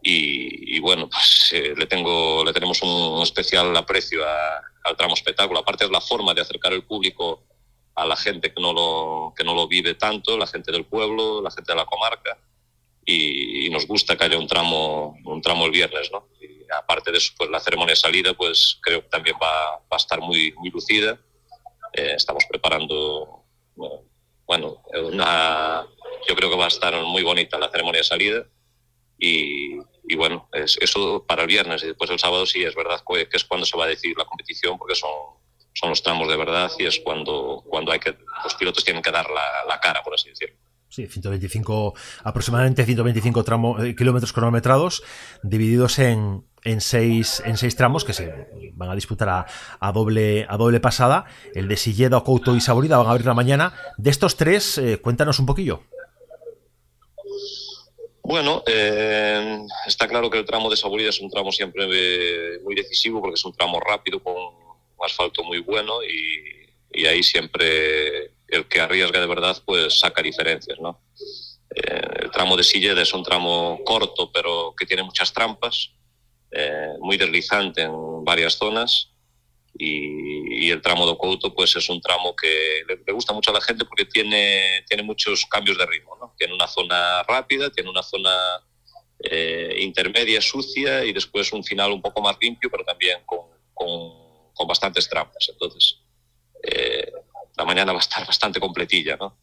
Y, 0.04 0.78
y 0.78 0.80
bueno, 0.82 1.10
pues 1.10 1.50
eh, 1.52 1.74
le, 1.76 1.88
tengo, 1.88 2.46
le 2.46 2.54
tenemos 2.54 2.80
un, 2.84 3.24
especial 3.24 3.76
aprecio 3.76 4.24
a, 4.24 4.62
al 4.84 4.96
tramo 4.96 5.16
espectáculo. 5.16 5.62
Aparte 5.62 5.86
es 5.86 5.90
la 5.90 6.00
forma 6.00 6.36
de 6.36 6.42
acercar 6.42 6.74
el 6.74 6.84
público 6.84 7.55
a 7.96 8.06
la 8.06 8.16
gente 8.16 8.54
que 8.54 8.62
no 8.62 8.74
lo, 8.74 9.34
que 9.36 9.44
no 9.44 9.54
lo 9.54 9.68
vive 9.68 9.96
tanto, 9.96 10.38
la 10.38 10.48
gente 10.48 10.72
del 10.72 10.86
pueblo, 10.86 11.42
la 11.42 11.52
gente 11.52 11.72
de 11.72 11.78
la 11.78 11.86
comarca, 11.86 12.38
y, 13.06 13.66
y 13.66 13.70
nos 13.70 13.88
gusta 13.88 14.18
que 14.18 14.26
haya 14.26 14.38
un 14.38 14.48
tramo, 14.48 15.18
un 15.24 15.42
tramo 15.42 15.66
el 15.66 15.72
viernes, 15.72 16.12
¿no? 16.12 16.28
Y 16.42 16.66
aparte 16.78 17.12
de 17.12 17.20
eso, 17.20 17.34
pues 17.38 17.50
la 17.50 17.60
ceremonia 17.60 17.94
de 17.94 17.98
salida, 17.98 18.34
pues 18.34 18.80
creo 18.82 19.02
que 19.02 19.10
también 19.10 19.38
va, 19.42 19.78
va 19.78 19.88
a 19.92 19.98
estar 19.98 20.20
muy, 20.20 20.52
muy 20.54 20.70
lucida. 20.72 21.20
Eh, 21.94 22.14
estamos 22.16 22.44
preparando, 22.50 23.44
bueno, 24.46 24.82
una, 25.04 25.86
yo 26.28 26.36
creo 26.36 26.50
que 26.50 26.58
va 26.58 26.66
a 26.66 26.70
estar 26.70 27.00
muy 27.04 27.24
bonita 27.24 27.60
la 27.60 27.70
ceremonia 27.70 28.00
de 28.00 28.06
salida. 28.06 28.46
Y, 29.18 29.78
y 30.08 30.16
bueno, 30.16 30.50
es, 30.52 30.78
eso 30.82 31.24
para 31.26 31.44
el 31.44 31.48
viernes 31.48 31.84
y 31.84 31.88
después 31.88 32.10
el 32.10 32.20
sábado 32.20 32.46
sí 32.46 32.64
es 32.64 32.76
verdad 32.76 33.02
que 33.08 33.30
es 33.32 33.46
cuando 33.46 33.66
se 33.66 33.78
va 33.78 33.86
a 33.86 33.88
decidir 33.88 34.18
la 34.18 34.26
competición 34.26 34.78
porque 34.78 34.96
son 34.96 35.10
son 35.76 35.90
los 35.90 36.02
tramos 36.02 36.28
de 36.28 36.38
verdad 36.38 36.72
y 36.80 36.86
es 36.86 37.00
cuando, 37.00 37.64
cuando 37.68 37.92
hay 37.92 38.00
que, 38.00 38.16
los 38.44 38.56
pilotos 38.56 38.84
tienen 38.84 39.04
que 39.04 39.12
dar 39.12 39.30
la, 39.30 39.66
la 39.68 39.80
cara, 39.80 40.02
por 40.02 40.14
así 40.14 40.30
decirlo. 40.30 40.58
Sí, 40.88 41.08
125, 41.08 41.94
aproximadamente 42.24 42.86
125 42.86 43.44
tramo, 43.44 43.84
eh, 43.84 43.96
kilómetros 43.98 44.32
cronometrados, 44.32 45.04
divididos 45.44 46.00
en, 46.00 46.46
en, 46.64 46.80
seis, 46.80 47.44
en 47.46 47.58
seis 47.58 47.76
tramos 47.76 48.06
que 48.06 48.14
se 48.14 48.48
van 48.76 48.90
a 48.90 48.96
disputar 48.96 49.46
a, 49.80 49.92
doble, 49.92 50.46
a 50.48 50.56
doble 50.56 50.80
pasada. 50.80 51.26
El 51.54 51.68
de 51.68 51.76
Silleda, 51.76 52.22
Couto 52.22 52.56
y 52.56 52.62
Saborida 52.62 52.98
van 52.98 53.08
a 53.08 53.12
abrir 53.12 53.26
la 53.26 53.34
mañana. 53.34 53.74
De 53.98 54.10
estos 54.10 54.38
tres, 54.38 54.78
eh, 54.78 54.98
cuéntanos 55.02 55.38
un 55.40 55.46
poquillo. 55.46 55.84
Bueno, 58.24 58.64
eh, 58.66 59.60
está 59.86 60.08
claro 60.08 60.30
que 60.30 60.40
el 60.40 60.46
tramo 60.46 60.70
de 60.70 60.78
Saborida 60.78 61.10
es 61.10 61.20
un 61.20 61.30
tramo 61.30 61.52
siempre 61.52 61.88
muy 62.64 62.74
decisivo 62.74 63.20
porque 63.20 63.36
es 63.36 63.44
un 63.44 63.54
tramo 63.54 63.82
rápido 63.82 64.24
con 64.24 64.65
asfalto 65.06 65.44
muy 65.44 65.60
bueno 65.60 66.04
y, 66.04 67.02
y 67.02 67.06
ahí 67.06 67.24
siempre 67.24 68.32
el 68.48 68.68
que 68.68 68.82
arriesga 68.82 69.20
de 69.20 69.28
verdad 69.28 69.58
pues 69.66 70.00
saca 70.00 70.22
diferencias, 70.22 70.80
¿no? 70.80 71.02
Eh, 71.76 72.24
el 72.24 72.32
tramo 72.32 72.56
de 72.56 72.64
Silleda 72.64 73.02
es 73.02 73.14
un 73.14 73.24
tramo 73.24 73.82
corto 73.84 74.32
pero 74.32 74.74
que 74.78 74.86
tiene 74.86 75.04
muchas 75.04 75.34
trampas, 75.34 75.92
eh, 76.52 76.94
muy 77.00 77.18
deslizante 77.18 77.82
en 77.82 78.24
varias 78.24 78.54
zonas 78.54 79.12
y, 79.78 80.72
el 80.72 80.82
tramo 80.82 81.08
de 81.08 81.16
Couto 81.18 81.54
pues 81.54 81.76
es 81.76 81.90
un 81.90 82.02
tramo 82.02 82.36
que 82.36 82.82
le, 82.88 83.14
gusta 83.14 83.34
mucho 83.34 83.52
a 83.52 83.54
la 83.54 83.62
gente 83.62 83.86
porque 83.86 84.06
tiene, 84.06 84.84
tiene 84.88 85.04
muchos 85.04 85.46
cambios 85.46 85.78
de 85.78 85.86
ritmo, 85.86 86.18
¿no? 86.20 86.34
Tiene 86.38 86.54
una 86.54 86.68
zona 86.68 87.22
rápida, 87.24 87.70
tiene 87.70 87.90
una 87.90 88.02
zona 88.02 88.32
eh, 89.20 89.76
intermedia, 89.80 90.42
sucia 90.42 91.06
y 91.06 91.14
después 91.14 91.54
un 91.54 91.64
final 91.64 91.92
un 91.92 92.02
poco 92.02 92.22
más 92.22 92.36
limpio 92.42 92.70
pero 92.72 92.84
también 92.84 93.20
con, 93.26 93.42
con, 93.74 94.25
con 94.56 94.68
bastantes 94.68 95.08
trampas. 95.08 95.48
Entonces, 95.50 96.00
la 97.58 97.66
mañana 97.66 97.92
va 97.92 98.00
a 98.00 98.02
estar 98.02 98.26
bastante 98.28 98.60
completilla, 98.60 99.18
¿no? 99.18 99.38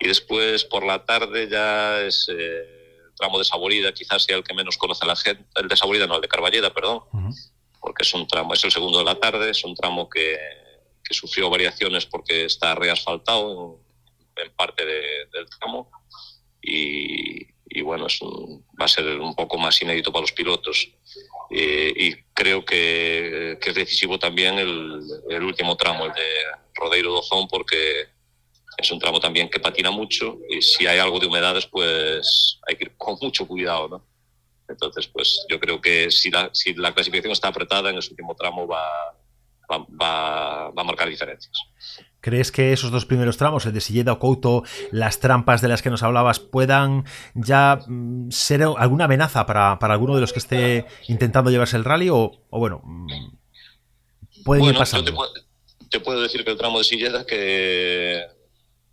Y 0.00 0.08
después 0.08 0.64
por 0.64 0.84
la 0.84 1.04
tarde 1.04 1.48
ya 1.48 2.00
es 2.00 2.28
eh, 2.28 2.96
el 3.06 3.14
tramo 3.16 3.38
de 3.38 3.44
Saborida, 3.44 3.92
quizás 3.92 4.24
sea 4.24 4.36
el 4.36 4.44
que 4.44 4.54
menos 4.54 4.76
conoce 4.76 5.06
la 5.06 5.16
gente, 5.16 5.44
el 5.56 5.68
de 5.68 5.76
Saborida 5.76 6.06
no, 6.06 6.16
el 6.16 6.22
de 6.22 6.28
Carballeda, 6.28 6.72
perdón, 6.72 7.02
porque 7.80 8.02
es 8.02 8.14
un 8.14 8.26
tramo, 8.26 8.54
es 8.54 8.64
el 8.64 8.72
segundo 8.72 8.98
de 8.98 9.04
la 9.04 9.16
tarde, 9.16 9.50
es 9.50 9.64
un 9.64 9.74
tramo 9.74 10.08
que, 10.08 10.38
que 11.04 11.14
sufrió 11.14 11.50
variaciones 11.50 12.06
porque 12.06 12.44
está 12.44 12.74
reasfaltado 12.74 13.80
en, 14.36 14.44
en 14.44 14.52
parte 14.52 14.84
del 14.84 15.48
tramo 15.58 15.90
y, 16.62 17.51
y 17.74 17.82
bueno, 17.82 18.06
es 18.06 18.20
va 18.22 18.84
a 18.84 18.88
ser 18.88 19.06
un 19.18 19.34
poco 19.34 19.58
más 19.58 19.80
inédito 19.82 20.12
para 20.12 20.22
los 20.22 20.32
pilotos. 20.32 20.88
Eh, 21.50 21.92
y 21.94 22.14
creo 22.32 22.64
que, 22.64 23.58
que, 23.60 23.70
es 23.70 23.74
decisivo 23.74 24.18
también 24.18 24.58
el, 24.58 25.00
el, 25.28 25.42
último 25.42 25.76
tramo, 25.76 26.06
el 26.06 26.12
de 26.12 26.28
Rodeiro 26.74 27.12
Dozón, 27.12 27.46
porque 27.48 28.06
es 28.76 28.90
un 28.90 28.98
tramo 28.98 29.20
también 29.20 29.50
que 29.50 29.60
patina 29.60 29.90
mucho 29.90 30.38
y 30.48 30.62
si 30.62 30.86
hay 30.86 30.98
algo 30.98 31.18
de 31.20 31.26
humedades, 31.26 31.66
pues 31.66 32.58
hay 32.66 32.76
que 32.76 32.84
ir 32.84 32.92
con 32.96 33.18
mucho 33.20 33.46
cuidado, 33.46 33.88
¿no? 33.88 34.06
Entonces, 34.68 35.06
pues 35.08 35.44
yo 35.50 35.60
creo 35.60 35.80
que 35.80 36.10
si 36.10 36.30
la, 36.30 36.48
si 36.52 36.72
la 36.74 36.94
clasificación 36.94 37.32
está 37.32 37.48
apretada 37.48 37.90
en 37.90 37.98
ese 37.98 38.10
último 38.10 38.34
tramo 38.34 38.66
va, 38.66 38.82
va, 39.72 39.86
va, 40.00 40.70
va 40.70 40.82
a 40.82 40.84
marcar 40.84 41.08
diferencias. 41.08 41.56
¿Crees 42.22 42.52
que 42.52 42.72
esos 42.72 42.92
dos 42.92 43.04
primeros 43.04 43.36
tramos, 43.36 43.66
el 43.66 43.72
de 43.72 43.80
Silleda 43.80 44.12
o 44.12 44.18
Couto, 44.20 44.62
las 44.92 45.18
trampas 45.18 45.60
de 45.60 45.66
las 45.66 45.82
que 45.82 45.90
nos 45.90 46.04
hablabas, 46.04 46.38
puedan 46.38 47.04
ya 47.34 47.80
mm, 47.84 48.30
ser 48.30 48.62
alguna 48.62 49.06
amenaza 49.06 49.44
para, 49.44 49.80
para 49.80 49.94
alguno 49.94 50.14
de 50.14 50.20
los 50.20 50.32
que 50.32 50.38
esté 50.38 50.86
intentando 51.08 51.50
llevarse 51.50 51.76
el 51.76 51.84
rally? 51.84 52.10
O, 52.10 52.30
o 52.48 52.58
bueno, 52.60 52.80
mm, 52.84 54.42
pueden 54.44 54.66
ir 54.66 54.78
pasando. 54.78 55.04
Te 55.04 55.12
puedo, 55.12 55.32
te, 55.90 55.98
puedo 55.98 56.22
decir 56.22 56.44
que 56.44 56.52
el 56.52 56.56
tramo 56.56 56.78
de 56.78 56.84
Silleda, 56.84 57.26
que 57.26 58.24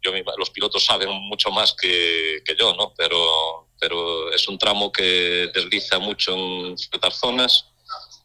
yo, 0.01 0.11
los 0.39 0.49
pilotos 0.49 0.83
saben 0.83 1.09
mucho 1.11 1.51
más 1.51 1.75
que, 1.79 2.41
que 2.43 2.55
yo, 2.59 2.73
¿no? 2.73 2.95
Pero, 2.97 3.67
pero 3.79 4.31
es 4.31 4.47
un 4.47 4.57
tramo 4.57 4.91
que 4.91 5.51
desliza 5.53 5.99
mucho 5.99 6.33
en 6.33 6.75
ciertas 6.79 7.13
zonas. 7.19 7.67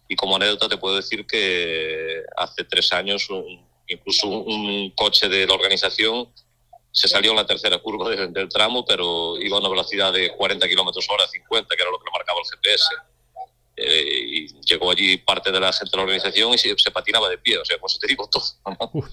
Y 0.09 0.17
como 0.17 0.37
anécdota 0.37 0.69
te 0.69 0.77
puedo 0.77 0.97
decir 0.97 1.27
que 1.27 2.23
hace 2.37 2.65
tres 2.65 2.93
años 2.93 3.29
un, 3.31 3.67
incluso 3.89 4.29
un 4.29 4.91
coche 4.91 5.29
de 5.29 5.47
la 5.47 5.55
organización 5.55 6.29
se 6.95 7.09
salió 7.09 7.33
en 7.33 7.37
la 7.37 7.47
tercera 7.47 7.79
curva 7.79 8.09
del 8.09 8.49
tramo, 8.49 8.85
pero 8.85 9.37
iba 9.41 9.57
a 9.57 9.61
una 9.61 9.69
velocidad 9.69 10.13
de 10.13 10.31
40 10.37 10.69
kilómetros 10.69 11.05
hora, 11.11 11.27
50, 11.27 11.75
que 11.75 11.83
era 11.83 11.91
lo 11.91 11.99
que 11.99 12.05
le 12.05 12.13
marcaba 12.13 12.39
el 12.39 12.47
GPS. 12.47 12.85
Eh, 13.77 14.21
y 14.25 14.47
llegó 14.61 14.93
allí 14.93 15.17
parte 15.17 15.51
de 15.51 15.59
la 15.59 15.73
gente 15.73 15.91
de 15.91 15.97
la 15.97 16.05
organización 16.05 16.55
y 16.55 16.59
se, 16.59 16.91
patinaba 16.93 17.29
de 17.29 17.39
pie, 17.39 17.59
o 17.59 17.65
sea, 17.65 17.79
pues 17.79 17.99
te 17.99 18.07
digo 18.07 18.29
todo. 18.31 18.45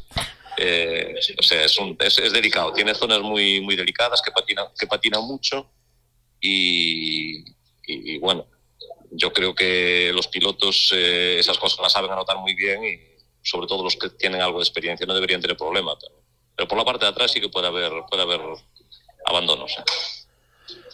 Eh, 0.57 1.15
o 1.39 1.41
sea, 1.41 1.63
es, 1.63 1.79
es, 2.19 2.33
delicado, 2.33 2.73
tiene 2.73 2.93
zonas 2.93 3.21
muy, 3.21 3.61
muy 3.61 3.77
delicadas 3.77 4.21
que 4.21 4.31
patinan, 4.31 4.65
que 4.77 4.85
patinan 4.85 5.23
mucho 5.23 5.71
y, 6.41 7.45
y, 7.87 8.17
bueno, 8.17 8.45
yo 9.11 9.31
creo 9.33 9.53
que 9.53 10.11
los 10.13 10.27
pilotos 10.27 10.91
eh, 10.95 11.37
esas 11.39 11.57
cosas 11.57 11.79
las 11.81 11.91
saben 11.91 12.11
anotar 12.11 12.37
muy 12.37 12.55
bien 12.55 12.83
y, 12.83 12.99
sobre 13.43 13.67
todo 13.67 13.83
los 13.83 13.95
que 13.95 14.09
tienen 14.09 14.41
algo 14.41 14.59
de 14.59 14.63
experiencia, 14.63 15.05
no 15.05 15.13
deberían 15.13 15.41
tener 15.41 15.57
problema. 15.57 15.97
Pero, 16.55 16.67
por 16.67 16.77
la 16.77 16.85
parte 16.85 17.05
de 17.05 17.11
atrás 17.11 17.31
sí 17.31 17.41
que 17.41 17.49
puede 17.49 17.67
haber, 17.67 17.91
puede 18.09 18.23
haber 18.23 18.41
abandonos. 19.25 19.71
¿eh? 19.77 19.83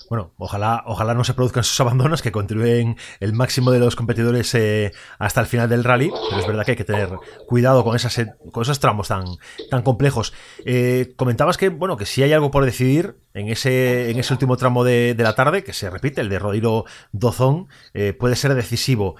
Bueno, 0.09 0.33
ojalá, 0.37 0.83
ojalá 0.85 1.13
no 1.13 1.23
se 1.25 1.33
produzcan 1.33 1.61
esos 1.61 1.79
abandonos, 1.81 2.21
que 2.21 2.31
continúen 2.31 2.97
el 3.19 3.33
máximo 3.33 3.71
de 3.71 3.79
los 3.79 3.95
competidores 3.95 4.53
eh, 4.55 4.93
hasta 5.19 5.41
el 5.41 5.47
final 5.47 5.67
del 5.67 5.83
rally, 5.83 6.11
pero 6.29 6.41
es 6.41 6.47
verdad 6.47 6.65
que 6.65 6.71
hay 6.71 6.77
que 6.77 6.85
tener 6.85 7.09
cuidado 7.45 7.83
con, 7.83 7.95
esas, 7.95 8.15
con 8.51 8.63
esos 8.63 8.79
tramos 8.79 9.09
tan, 9.09 9.25
tan 9.69 9.81
complejos. 9.81 10.33
Eh, 10.65 11.13
comentabas 11.17 11.57
que, 11.57 11.69
bueno, 11.69 11.97
que 11.97 12.05
si 12.05 12.23
hay 12.23 12.31
algo 12.31 12.51
por 12.51 12.63
decidir 12.63 13.17
en 13.33 13.49
ese, 13.49 14.09
en 14.09 14.17
ese 14.17 14.33
último 14.33 14.55
tramo 14.55 14.85
de, 14.85 15.13
la 15.17 15.35
tarde, 15.35 15.63
que 15.63 15.73
se 15.73 15.89
repite, 15.89 16.21
el 16.21 16.29
de 16.29 16.39
Rodiro 16.39 16.85
Dozón, 17.11 17.67
eh, 17.93 18.13
puede 18.13 18.37
ser 18.37 18.55
decisivo. 18.55 19.17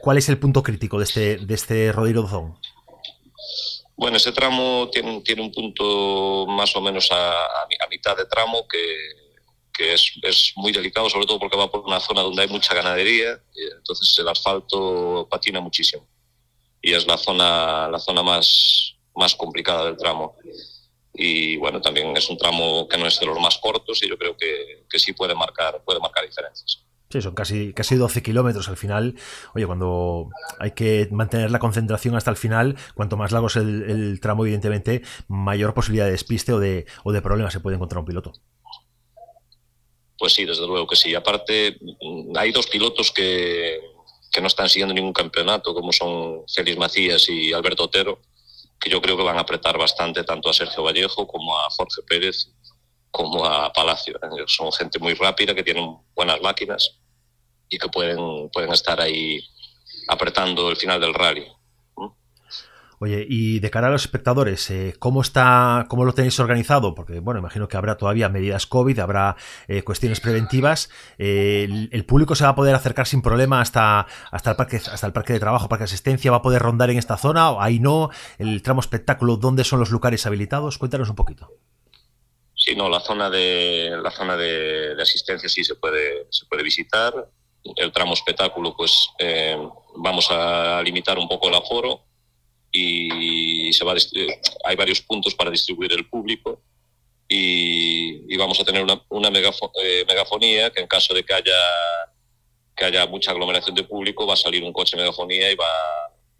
¿Cuál 0.00 0.18
es 0.18 0.28
el 0.28 0.38
punto 0.38 0.62
crítico 0.62 0.98
de 0.98 1.04
este, 1.04 1.36
de 1.38 1.54
este 1.54 1.92
Rodiro 1.92 2.22
Dozón? 2.22 2.56
Bueno, 3.96 4.16
ese 4.16 4.32
tramo 4.32 4.88
tiene, 4.92 5.20
tiene 5.22 5.42
un 5.42 5.52
punto 5.52 6.46
más 6.46 6.74
o 6.76 6.80
menos 6.80 7.10
a 7.10 7.86
mitad 7.90 8.16
de 8.16 8.24
tramo 8.26 8.66
que 8.68 9.29
que 9.80 9.94
es, 9.94 10.12
es, 10.22 10.52
muy 10.56 10.72
delicado, 10.72 11.08
sobre 11.08 11.26
todo 11.26 11.38
porque 11.38 11.56
va 11.56 11.70
por 11.70 11.80
una 11.80 12.00
zona 12.00 12.20
donde 12.20 12.42
hay 12.42 12.48
mucha 12.48 12.74
ganadería, 12.74 13.40
entonces 13.78 14.14
el 14.18 14.28
asfalto 14.28 15.26
patina 15.30 15.58
muchísimo. 15.60 16.06
Y 16.82 16.92
es 16.92 17.06
la 17.06 17.16
zona, 17.16 17.88
la 17.88 17.98
zona 17.98 18.22
más, 18.22 18.94
más 19.16 19.34
complicada 19.34 19.86
del 19.86 19.96
tramo. 19.96 20.36
Y 21.14 21.56
bueno, 21.56 21.80
también 21.80 22.14
es 22.14 22.28
un 22.28 22.36
tramo 22.36 22.86
que 22.88 22.98
no 22.98 23.06
es 23.06 23.18
de 23.18 23.26
los 23.26 23.40
más 23.40 23.56
cortos 23.56 24.02
y 24.02 24.08
yo 24.08 24.18
creo 24.18 24.36
que, 24.36 24.84
que 24.88 24.98
sí 24.98 25.14
puede 25.14 25.34
marcar, 25.34 25.82
puede 25.82 25.98
marcar 25.98 26.26
diferencias. 26.26 26.84
Sí, 27.08 27.22
son 27.22 27.34
casi, 27.34 27.72
casi 27.72 27.96
12 27.96 28.22
kilómetros 28.22 28.68
al 28.68 28.76
final. 28.76 29.16
Oye, 29.54 29.66
cuando 29.66 30.28
hay 30.58 30.72
que 30.72 31.08
mantener 31.10 31.50
la 31.50 31.58
concentración 31.58 32.16
hasta 32.16 32.30
el 32.30 32.36
final, 32.36 32.76
cuanto 32.94 33.16
más 33.16 33.32
largo 33.32 33.46
es 33.46 33.56
el, 33.56 33.82
el 33.90 34.20
tramo, 34.20 34.44
evidentemente, 34.44 35.02
mayor 35.26 35.72
posibilidad 35.72 36.04
de 36.04 36.12
despiste 36.12 36.52
o 36.52 36.60
de, 36.60 36.84
o 37.02 37.12
de 37.12 37.22
problemas 37.22 37.54
se 37.54 37.60
puede 37.60 37.76
encontrar 37.76 38.00
un 38.00 38.04
piloto. 38.04 38.34
Pues 40.20 40.34
sí, 40.34 40.44
desde 40.44 40.66
luego 40.66 40.86
que 40.86 40.96
sí. 40.96 41.14
Aparte, 41.14 41.78
hay 42.36 42.52
dos 42.52 42.66
pilotos 42.66 43.10
que, 43.10 43.80
que 44.30 44.40
no 44.42 44.48
están 44.48 44.68
siguiendo 44.68 44.92
ningún 44.92 45.14
campeonato, 45.14 45.72
como 45.72 45.92
son 45.92 46.44
Félix 46.46 46.76
Macías 46.76 47.26
y 47.30 47.54
Alberto 47.54 47.84
Otero, 47.84 48.20
que 48.78 48.90
yo 48.90 49.00
creo 49.00 49.16
que 49.16 49.22
van 49.22 49.38
a 49.38 49.40
apretar 49.40 49.78
bastante 49.78 50.22
tanto 50.22 50.50
a 50.50 50.52
Sergio 50.52 50.82
Vallejo 50.82 51.26
como 51.26 51.58
a 51.58 51.70
Jorge 51.70 52.02
Pérez, 52.06 52.50
como 53.10 53.46
a 53.46 53.72
Palacio. 53.72 54.16
¿eh? 54.16 54.44
Son 54.46 54.70
gente 54.72 54.98
muy 54.98 55.14
rápida, 55.14 55.54
que 55.54 55.62
tienen 55.62 55.96
buenas 56.14 56.38
máquinas 56.42 56.98
y 57.70 57.78
que 57.78 57.88
pueden, 57.88 58.50
pueden 58.50 58.74
estar 58.74 59.00
ahí 59.00 59.42
apretando 60.06 60.68
el 60.68 60.76
final 60.76 61.00
del 61.00 61.14
rally. 61.14 61.46
Oye, 63.02 63.24
y 63.26 63.60
de 63.60 63.70
cara 63.70 63.86
a 63.86 63.90
los 63.90 64.02
espectadores, 64.02 64.70
eh, 64.70 64.94
¿cómo 64.98 65.22
está, 65.22 65.86
cómo 65.88 66.04
lo 66.04 66.12
tenéis 66.12 66.38
organizado? 66.38 66.94
Porque, 66.94 67.18
bueno, 67.20 67.40
imagino 67.40 67.66
que 67.66 67.78
habrá 67.78 67.96
todavía 67.96 68.28
medidas 68.28 68.66
COVID, 68.66 68.98
habrá 68.98 69.36
eh, 69.68 69.82
cuestiones 69.82 70.20
preventivas. 70.20 70.90
Eh, 71.16 71.88
el, 71.90 72.04
público 72.04 72.34
se 72.34 72.44
va 72.44 72.50
a 72.50 72.54
poder 72.54 72.74
acercar 72.74 73.06
sin 73.06 73.22
problema 73.22 73.62
hasta, 73.62 74.06
hasta, 74.30 74.50
el 74.50 74.56
parque, 74.56 74.76
hasta 74.76 75.06
el 75.06 75.14
parque 75.14 75.32
de 75.32 75.40
trabajo, 75.40 75.66
parque 75.66 75.84
de 75.84 75.86
asistencia, 75.86 76.30
va 76.30 76.36
a 76.36 76.42
poder 76.42 76.60
rondar 76.60 76.90
en 76.90 76.98
esta 76.98 77.16
zona, 77.16 77.52
o 77.52 77.62
ahí 77.62 77.78
no, 77.78 78.10
el 78.36 78.60
tramo 78.60 78.82
espectáculo, 78.82 79.38
¿dónde 79.38 79.64
son 79.64 79.80
los 79.80 79.90
lugares 79.90 80.26
habilitados? 80.26 80.76
Cuéntanos 80.76 81.08
un 81.08 81.16
poquito. 81.16 81.54
Sí, 82.54 82.76
no, 82.76 82.90
la 82.90 83.00
zona 83.00 83.30
de 83.30 83.98
la 84.02 84.10
zona 84.10 84.36
de, 84.36 84.94
asistencia 85.00 85.48
sí 85.48 85.64
se 85.64 85.76
puede, 85.76 86.26
se 86.28 86.44
puede 86.44 86.62
visitar. 86.62 87.14
El 87.76 87.92
tramo 87.92 88.12
espectáculo, 88.12 88.74
pues 88.76 89.08
vamos 89.96 90.30
a 90.30 90.82
limitar 90.82 91.18
un 91.18 91.28
poco 91.28 91.48
el 91.48 91.54
aforo 91.54 92.09
y 92.72 93.72
se 93.72 93.84
va 93.84 93.94
hay 94.64 94.76
varios 94.76 95.00
puntos 95.00 95.34
para 95.34 95.50
distribuir 95.50 95.92
el 95.92 96.08
público 96.08 96.62
y, 97.32 98.36
vamos 98.36 98.58
a 98.58 98.64
tener 98.64 98.82
una, 98.82 99.00
una 99.10 99.28
eh, 99.28 100.04
megafonía 100.08 100.70
que 100.70 100.80
en 100.80 100.88
caso 100.88 101.14
de 101.14 101.22
que 101.22 101.32
haya, 101.32 101.52
que 102.74 102.84
haya 102.86 103.06
mucha 103.06 103.30
aglomeración 103.30 103.76
de 103.76 103.84
público 103.84 104.26
va 104.26 104.34
a 104.34 104.36
salir 104.36 104.64
un 104.64 104.72
coche 104.72 104.96
megafonía 104.96 105.50
y 105.52 105.54
va 105.54 105.66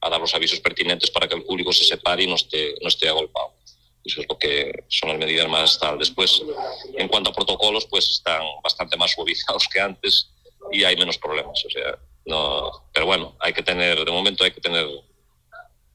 a 0.01 0.11
dar 0.11 0.21
los 0.21 0.35
avisos 0.35 0.59
pertinentes 0.59 1.11
para 1.11 1.29
que 1.29 1.37
el 1.37 1.45
público 1.45 1.73
se 1.73 1.85
separe 1.85 2.25
y 2.25 2.27
no 2.27 2.35
esté, 2.35 2.75
no 2.83 2.89
esté 2.89 3.09
agolpado. 3.09 3.55
Eso 4.05 4.23
es 4.23 4.27
lo 4.29 4.37
que 4.37 4.85
son 4.89 5.11
las 5.11 5.19
medidas 5.19 5.49
más 5.49 5.79
tal. 5.79 5.99
Después, 5.99 6.43
en 6.97 7.07
cuanto 7.07 7.31
a 7.31 7.35
protocolos, 7.35 7.87
pues 7.87 8.09
están 8.11 8.43
bastante 8.65 8.97
más 8.97 9.13
suavizados 9.13 9.69
que 9.69 9.79
antes 9.79 10.31
y 10.73 10.83
hay 10.83 10.97
menos 10.97 11.19
problemas. 11.19 11.65
O 11.67 11.71
sea, 11.71 11.99
no, 12.25 12.89
pero 12.93 13.07
bueno, 13.07 13.37
hay 13.39 13.53
que 13.53 13.63
tener, 13.63 14.05
de 14.05 14.11
momento 14.11 14.43
hay 14.43 14.51
que 14.51 14.61
tener 14.61 14.89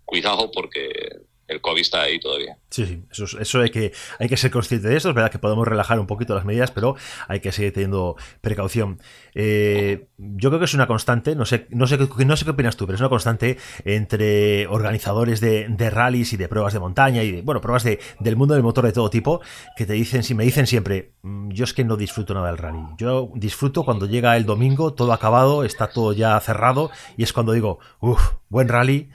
cuidado 0.05 0.51
porque 0.51 1.25
el 1.47 1.61
COVID 1.61 1.81
está 1.81 2.01
ahí 2.01 2.19
todavía. 2.19 2.57
Sí, 2.69 2.85
sí, 2.85 3.03
eso, 3.11 3.39
eso 3.39 3.61
hay, 3.61 3.69
que, 3.69 3.93
hay 4.19 4.27
que 4.27 4.37
ser 4.37 4.49
consciente 4.49 4.87
de 4.87 4.97
eso. 4.97 5.09
Es 5.09 5.15
verdad 5.15 5.31
que 5.31 5.37
podemos 5.37 5.67
relajar 5.67 5.99
un 5.99 6.07
poquito 6.07 6.33
las 6.33 6.45
medidas, 6.45 6.71
pero 6.71 6.95
hay 7.27 7.39
que 7.39 7.51
seguir 7.51 7.71
teniendo 7.71 8.15
precaución. 8.41 8.99
Eh, 9.35 10.07
yo 10.17 10.49
creo 10.49 10.59
que 10.59 10.65
es 10.65 10.73
una 10.73 10.87
constante, 10.87 11.35
no 11.35 11.45
sé, 11.45 11.67
no, 11.69 11.85
sé, 11.87 11.97
no 11.97 12.35
sé 12.35 12.45
qué 12.45 12.51
opinas 12.51 12.77
tú, 12.77 12.85
pero 12.85 12.95
es 12.95 13.01
una 13.01 13.09
constante 13.09 13.57
entre 13.83 14.65
organizadores 14.67 15.39
de, 15.39 15.67
de 15.69 15.89
rallies 15.89 16.33
y 16.33 16.37
de 16.37 16.47
pruebas 16.47 16.73
de 16.73 16.79
montaña 16.79 17.21
y 17.21 17.31
de, 17.31 17.41
bueno, 17.43 17.61
pruebas 17.61 17.83
de, 17.83 17.99
del 18.19 18.35
mundo 18.35 18.55
del 18.55 18.63
motor 18.63 18.85
de 18.85 18.91
todo 18.91 19.09
tipo, 19.09 19.41
que 19.77 19.85
te 19.85 19.93
dicen, 19.93 20.23
si 20.23 20.33
me 20.33 20.43
dicen 20.43 20.65
siempre, 20.65 21.11
mm, 21.21 21.51
yo 21.51 21.63
es 21.63 21.73
que 21.73 21.83
no 21.83 21.95
disfruto 21.95 22.33
nada 22.33 22.47
del 22.47 22.57
rally. 22.57 22.81
Yo 22.97 23.29
disfruto 23.35 23.85
cuando 23.85 24.07
llega 24.07 24.35
el 24.35 24.45
domingo, 24.45 24.93
todo 24.93 25.13
acabado, 25.13 25.63
está 25.63 25.87
todo 25.87 26.11
ya 26.13 26.39
cerrado, 26.39 26.89
y 27.17 27.23
es 27.23 27.33
cuando 27.33 27.53
digo, 27.53 27.79
uff, 27.99 28.33
buen 28.49 28.67
rally, 28.67 29.09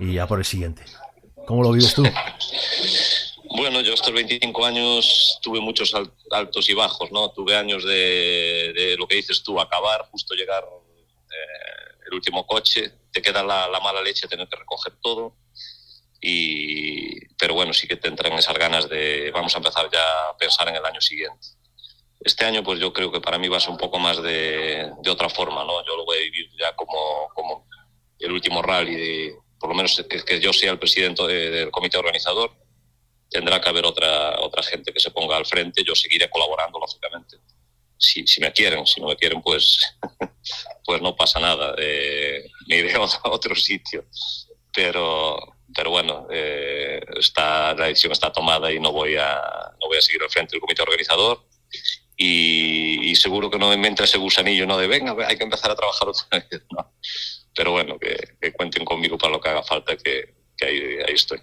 y 0.00 0.14
ya 0.14 0.26
por 0.26 0.38
el 0.38 0.44
siguiente. 0.44 0.84
¿Cómo 1.46 1.62
lo 1.62 1.72
vives 1.72 1.94
tú? 1.94 2.04
Bueno, 3.54 3.80
yo 3.82 3.92
estos 3.92 4.12
25 4.12 4.64
años 4.64 5.38
tuve 5.42 5.60
muchos 5.60 5.94
altos 6.30 6.68
y 6.70 6.74
bajos, 6.74 7.12
¿no? 7.12 7.30
Tuve 7.32 7.54
años 7.54 7.84
de, 7.84 8.96
lo 8.98 9.06
que 9.06 9.16
dices 9.16 9.42
tú, 9.42 9.60
acabar, 9.60 10.06
justo 10.10 10.34
llegar 10.34 10.64
eh, 10.64 11.94
el 12.06 12.14
último 12.14 12.46
coche, 12.46 12.92
te 13.12 13.20
queda 13.20 13.42
la, 13.42 13.68
mala 13.82 14.00
leche 14.00 14.26
tener 14.26 14.48
que 14.48 14.56
recoger 14.56 14.94
todo. 15.02 15.36
Y, 16.20 17.26
pero 17.36 17.54
bueno, 17.54 17.74
sí 17.74 17.86
que 17.86 17.96
te 17.96 18.08
entran 18.08 18.32
esas 18.34 18.56
ganas 18.56 18.88
de 18.88 19.30
vamos 19.32 19.54
a 19.54 19.58
empezar 19.58 19.90
ya 19.92 20.30
a 20.30 20.36
pensar 20.36 20.68
en 20.68 20.76
el 20.76 20.84
año 20.86 21.00
siguiente. 21.00 21.48
Este 22.20 22.44
año, 22.44 22.62
pues 22.62 22.78
yo 22.78 22.92
creo 22.92 23.10
que 23.12 23.20
para 23.20 23.38
mí 23.38 23.48
va 23.48 23.56
a 23.56 23.60
ser 23.60 23.70
un 23.70 23.78
poco 23.78 23.98
más 23.98 24.22
de, 24.22 24.92
de 25.02 25.10
otra 25.10 25.28
forma, 25.28 25.64
¿no? 25.64 25.84
Yo 25.84 25.96
lo 25.96 26.04
voy 26.04 26.18
a 26.18 26.20
vivir 26.20 26.48
ya 26.58 26.74
como, 26.74 27.28
como 27.34 27.66
el 28.18 28.32
último 28.32 28.62
rally 28.62 28.94
de, 28.94 29.41
por 29.62 29.70
lo 29.70 29.76
menos 29.76 30.04
que, 30.26 30.40
yo 30.40 30.52
sea 30.52 30.72
el 30.72 30.78
presidente 30.80 31.22
del 31.24 31.70
comité 31.70 31.96
organizador, 31.96 32.52
tendrá 33.30 33.60
que 33.60 33.68
haber 33.68 33.86
otra, 33.86 34.40
otra 34.40 34.60
gente 34.60 34.92
que 34.92 34.98
se 34.98 35.12
ponga 35.12 35.36
al 35.36 35.46
frente. 35.46 35.84
Yo 35.84 35.94
seguiré 35.94 36.28
colaborando, 36.28 36.80
lógicamente. 36.80 37.36
Si, 37.96 38.26
si 38.26 38.40
me 38.40 38.52
quieren, 38.52 38.84
si 38.84 39.00
no 39.00 39.06
me 39.06 39.14
quieren, 39.14 39.40
pues, 39.40 39.78
pues 40.84 41.00
no 41.00 41.14
pasa 41.14 41.38
nada. 41.38 41.76
Eh, 41.78 42.44
me 42.66 42.78
iré 42.78 42.92
a 42.94 43.30
otro 43.30 43.54
sitio. 43.54 44.04
Pero, 44.74 45.38
pero 45.72 45.90
bueno, 45.90 46.26
eh, 46.32 47.00
está, 47.20 47.72
la 47.74 47.86
decisión 47.86 48.10
está 48.10 48.32
tomada 48.32 48.72
y 48.72 48.80
no 48.80 48.90
voy, 48.90 49.14
a, 49.14 49.40
no 49.80 49.86
voy 49.86 49.98
a 49.98 50.02
seguir 50.02 50.24
al 50.24 50.30
frente 50.30 50.56
del 50.56 50.60
comité 50.60 50.82
organizador. 50.82 51.46
Y, 52.16 53.14
seguro 53.14 53.48
que 53.48 53.58
no 53.58 53.76
me 53.76 53.86
entra 53.86 54.06
ese 54.06 54.18
gusanillo, 54.18 54.66
no 54.66 54.76
de 54.76 54.88
venga, 54.88 55.14
hay 55.24 55.36
que 55.36 55.44
empezar 55.44 55.70
a 55.70 55.76
trabajar 55.76 56.08
otra 56.08 56.26
vez. 56.32 56.62
¿no? 56.70 56.92
Pero 57.54 57.72
bueno, 57.72 57.98
que, 57.98 58.52
cuenten 58.52 58.84
conmigo 58.84 59.18
para 59.18 59.32
lo 59.32 59.40
que 59.40 59.48
haga 59.48 59.62
falta, 59.62 59.96
que, 59.96 60.34
ahí, 60.60 61.14
estoy. 61.14 61.40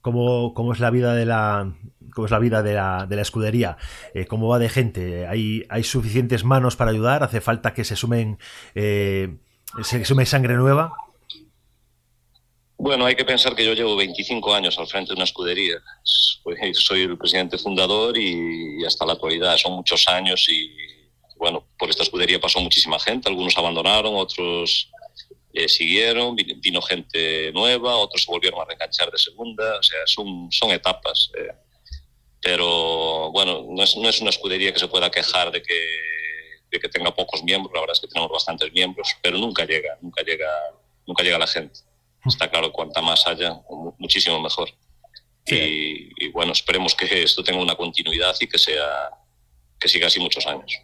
¿Cómo, 0.00 0.52
¿Cómo, 0.54 0.72
es 0.72 0.80
la 0.80 0.90
vida 0.90 1.14
de 1.14 1.24
la 1.24 1.74
cómo 2.14 2.26
es 2.26 2.30
la 2.30 2.38
vida 2.38 2.62
de 2.62 2.74
la, 2.74 3.06
de 3.08 3.16
la 3.16 3.22
escudería? 3.22 3.76
Eh, 4.12 4.26
¿Cómo 4.26 4.48
va 4.48 4.58
de 4.58 4.68
gente? 4.68 5.26
¿Hay, 5.26 5.64
¿Hay 5.70 5.82
suficientes 5.82 6.44
manos 6.44 6.76
para 6.76 6.90
ayudar? 6.90 7.22
¿Hace 7.22 7.40
falta 7.40 7.72
que 7.74 7.84
se 7.84 7.96
sumen 7.96 8.38
eh, 8.74 9.34
se 9.82 10.04
sume 10.04 10.26
sangre 10.26 10.54
nueva? 10.54 10.92
Bueno, 12.76 13.06
hay 13.06 13.14
que 13.14 13.24
pensar 13.24 13.54
que 13.54 13.64
yo 13.64 13.72
llevo 13.72 13.96
25 13.96 14.54
años 14.54 14.78
al 14.78 14.86
frente 14.86 15.10
de 15.10 15.14
una 15.14 15.24
escudería. 15.24 15.76
Soy 16.74 17.02
el 17.02 17.16
presidente 17.16 17.56
fundador 17.56 18.16
y 18.18 18.84
hasta 18.84 19.06
la 19.06 19.14
actualidad 19.14 19.56
son 19.56 19.72
muchos 19.72 20.06
años 20.08 20.46
y 20.48 20.70
bueno, 21.36 21.64
por 21.78 21.90
esta 21.90 22.02
escudería 22.02 22.40
pasó 22.40 22.60
muchísima 22.60 22.98
gente, 22.98 23.28
algunos 23.28 23.56
abandonaron, 23.58 24.14
otros 24.14 24.90
eh, 25.54 25.68
siguieron, 25.68 26.34
vino 26.34 26.82
gente 26.82 27.52
nueva, 27.52 27.94
otros 27.96 28.24
se 28.24 28.30
volvieron 28.30 28.60
a 28.60 28.64
reenganchar 28.64 29.08
de 29.10 29.18
segunda, 29.18 29.78
o 29.78 29.82
sea, 29.82 30.00
son, 30.04 30.50
son 30.50 30.72
etapas. 30.72 31.30
Eh. 31.38 31.52
pero 32.42 33.30
bueno, 33.30 33.64
no 33.68 33.82
es, 33.84 33.96
no 33.96 34.08
es, 34.08 34.20
una 34.20 34.30
escudería 34.30 34.72
que 34.72 34.80
se 34.80 34.88
pueda 34.88 35.10
quejar 35.12 35.52
de 35.52 35.62
que, 35.62 35.80
de 36.72 36.80
que 36.80 36.88
tenga 36.88 37.14
pocos 37.14 37.44
miembros, 37.44 37.72
la 37.72 37.80
verdad 37.80 37.94
es 37.94 38.00
que 38.00 38.08
tenemos 38.08 38.32
bastantes 38.32 38.72
miembros, 38.72 39.16
pero 39.22 39.38
nunca 39.38 39.64
llega, 39.64 39.96
nunca 40.02 40.24
llega, 40.24 40.50
nunca 41.06 41.22
llega 41.22 41.38
la 41.38 41.46
gente. 41.46 41.78
Está 42.26 42.50
claro, 42.50 42.72
cuanta 42.72 43.00
más 43.00 43.24
haya, 43.28 43.60
muchísimo 43.98 44.40
mejor. 44.40 44.70
Y, 45.46 46.08
y, 46.24 46.28
bueno, 46.32 46.52
esperemos 46.52 46.94
que 46.94 47.22
esto 47.22 47.44
tenga 47.44 47.60
una 47.60 47.76
continuidad 47.76 48.34
y 48.40 48.48
que, 48.48 48.58
sea, 48.58 49.10
que 49.78 49.88
siga 49.88 50.08
así 50.08 50.18
muchos 50.18 50.46
años. 50.46 50.80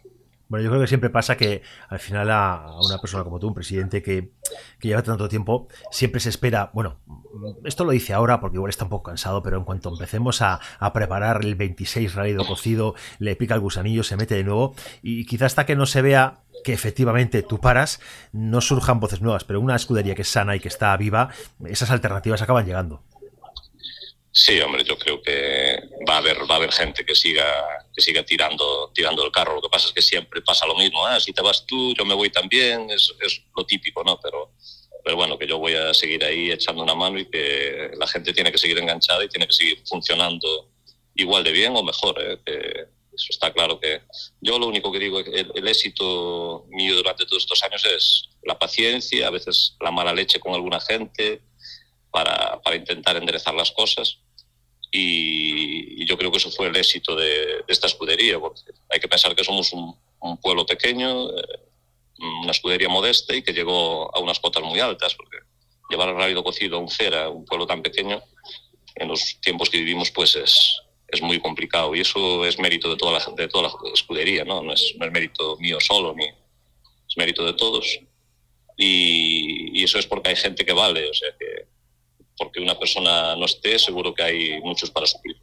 Bueno, 0.51 0.65
yo 0.65 0.69
creo 0.69 0.81
que 0.81 0.87
siempre 0.87 1.09
pasa 1.09 1.37
que 1.37 1.61
al 1.87 1.99
final 1.99 2.29
a, 2.29 2.75
una 2.83 2.99
persona 2.99 3.23
como 3.23 3.39
tú, 3.39 3.47
un 3.47 3.53
presidente 3.53 4.03
que, 4.03 4.31
lleva 4.81 5.01
tanto 5.01 5.29
tiempo, 5.29 5.69
siempre 5.91 6.19
se 6.19 6.27
espera, 6.27 6.71
bueno, 6.73 6.99
esto 7.63 7.85
lo 7.85 7.91
dice 7.91 8.11
ahora 8.11 8.41
porque 8.41 8.57
igual 8.57 8.69
está 8.69 8.83
un 8.83 8.89
poco 8.89 9.11
cansado, 9.11 9.41
pero 9.43 9.55
en 9.55 9.63
cuanto 9.63 9.87
empecemos 9.87 10.41
a, 10.41 10.59
preparar 10.93 11.45
el 11.45 11.55
26 11.55 12.15
rally 12.15 12.35
cocido, 12.35 12.95
le 13.19 13.37
pica 13.37 13.55
el 13.55 13.61
gusanillo, 13.61 14.03
se 14.03 14.17
mete 14.17 14.35
de 14.35 14.43
nuevo 14.43 14.75
y 15.01 15.25
quizás 15.25 15.53
hasta 15.53 15.65
que 15.65 15.77
no 15.77 15.85
se 15.85 16.01
vea 16.01 16.41
que 16.65 16.73
efectivamente 16.73 17.43
tú 17.43 17.61
paras, 17.61 18.01
no 18.33 18.59
surjan 18.59 18.99
voces 18.99 19.21
nuevas, 19.21 19.45
pero 19.45 19.61
una 19.61 19.77
escudería 19.77 20.15
que 20.15 20.23
es 20.23 20.27
sana 20.27 20.57
y 20.57 20.59
que 20.59 20.67
está 20.67 20.97
viva, 20.97 21.29
esas 21.65 21.91
alternativas 21.91 22.41
acaban 22.41 22.65
llegando. 22.65 23.01
Sí, 24.33 24.59
hombre, 24.59 24.83
yo 24.83 24.97
creo 24.97 25.21
que 25.21 25.79
va 26.09 26.15
a 26.15 26.17
haber, 26.17 26.39
va 26.39 26.55
a 26.55 26.57
haber 26.57 26.73
gente 26.73 27.05
que 27.05 27.15
siga, 27.15 27.45
que 27.93 28.01
siga 28.01 28.23
tirando, 28.23 28.91
tirando 28.93 29.25
el 29.25 29.31
carro. 29.31 29.55
Lo 29.55 29.61
que 29.61 29.69
pasa 29.69 29.87
es 29.87 29.93
que 29.93 30.01
siempre 30.01 30.41
pasa 30.41 30.65
lo 30.65 30.75
mismo. 30.75 31.07
¿eh? 31.09 31.19
Si 31.19 31.33
te 31.33 31.41
vas 31.41 31.65
tú, 31.65 31.93
yo 31.93 32.05
me 32.05 32.13
voy 32.13 32.29
también. 32.29 32.89
Es, 32.89 33.13
es 33.19 33.43
lo 33.55 33.65
típico, 33.65 34.03
¿no? 34.03 34.19
Pero, 34.21 34.53
pero 35.03 35.15
bueno, 35.15 35.37
que 35.37 35.47
yo 35.47 35.57
voy 35.57 35.73
a 35.73 35.93
seguir 35.93 36.23
ahí 36.23 36.51
echando 36.51 36.83
una 36.83 36.95
mano 36.95 37.19
y 37.19 37.25
que 37.25 37.91
la 37.97 38.07
gente 38.07 38.33
tiene 38.33 38.51
que 38.51 38.57
seguir 38.57 38.77
enganchada 38.77 39.23
y 39.23 39.29
tiene 39.29 39.47
que 39.47 39.53
seguir 39.53 39.81
funcionando 39.85 40.69
igual 41.15 41.43
de 41.43 41.51
bien 41.51 41.75
o 41.75 41.83
mejor. 41.83 42.15
¿eh? 42.21 42.87
eso 43.13 43.27
está 43.29 43.51
claro 43.51 43.79
que 43.79 44.01
yo 44.39 44.57
lo 44.57 44.67
único 44.67 44.91
que 44.91 44.99
digo 44.99 45.19
es 45.19 45.25
que 45.25 45.59
el, 45.59 45.67
éxito 45.67 46.65
mío 46.69 46.95
durante 46.95 47.25
todos 47.25 47.43
estos 47.43 47.61
años 47.63 47.85
es 47.85 48.29
la 48.43 48.57
paciencia, 48.57 49.27
a 49.27 49.31
veces 49.31 49.75
la 49.81 49.91
mala 49.91 50.13
leche 50.13 50.39
con 50.39 50.53
alguna 50.53 50.79
gente 50.79 51.41
para, 52.09 52.61
para 52.61 52.75
intentar 52.77 53.17
enderezar 53.17 53.53
las 53.53 53.71
cosas 53.71 54.19
y, 54.91 56.05
yo 56.05 56.17
creo 56.17 56.31
que 56.31 56.37
eso 56.37 56.51
fue 56.51 56.67
el 56.67 56.75
éxito 56.75 57.15
de, 57.15 57.63
esta 57.67 57.87
escudería, 57.87 58.39
porque 58.39 58.61
hay 58.89 58.99
que 58.99 59.07
pensar 59.07 59.33
que 59.35 59.43
somos 59.43 59.71
un, 59.71 59.95
pueblo 60.41 60.65
pequeño, 60.65 61.29
eh, 61.29 61.43
una 62.43 62.51
escudería 62.51 62.89
modesta 62.89 63.33
y 63.33 63.41
que 63.41 63.53
llegó 63.53 64.15
a 64.15 64.19
unas 64.19 64.39
cotas 64.39 64.63
muy 64.63 64.79
altas, 64.79 65.15
porque 65.15 65.37
llevar 65.89 66.09
el 66.09 66.15
rápido 66.15 66.43
cocido 66.43 66.77
a 66.77 66.79
un 66.79 66.89
Cera, 66.89 67.29
un 67.29 67.45
pueblo 67.45 67.65
tan 67.65 67.81
pequeño, 67.81 68.21
en 68.95 69.07
los 69.07 69.39
tiempos 69.41 69.69
que 69.69 69.77
vivimos, 69.77 70.11
pues 70.11 70.35
es, 70.35 70.81
es 71.07 71.21
muy 71.21 71.39
complicado. 71.39 71.95
Y 71.95 72.01
eso 72.01 72.45
es 72.45 72.59
mérito 72.59 72.89
de 72.89 72.97
toda 72.97 73.19
la, 73.19 73.35
de 73.35 73.47
toda 73.47 73.69
la 73.69 73.91
escudería, 73.93 74.43
¿no? 74.43 74.61
No 74.61 74.73
es, 74.73 74.93
no 74.97 75.05
es 75.05 75.11
mérito 75.11 75.57
mío 75.57 75.79
solo, 75.79 76.13
ni 76.13 76.25
es 76.25 77.17
mérito 77.17 77.45
de 77.45 77.53
todos. 77.53 77.99
Y, 78.77 79.79
y, 79.79 79.83
eso 79.83 79.97
es 79.99 80.05
porque 80.05 80.29
hay 80.29 80.35
gente 80.35 80.65
que 80.65 80.73
vale, 80.73 81.09
o 81.09 81.13
sea 81.13 81.29
que 81.37 81.70
porque 82.41 82.59
una 82.59 82.79
persona 82.79 83.35
no 83.35 83.45
esté, 83.45 83.77
seguro 83.77 84.15
que 84.15 84.23
hay 84.23 84.61
muchos 84.61 84.89
para 84.89 85.05
suplir. 85.05 85.37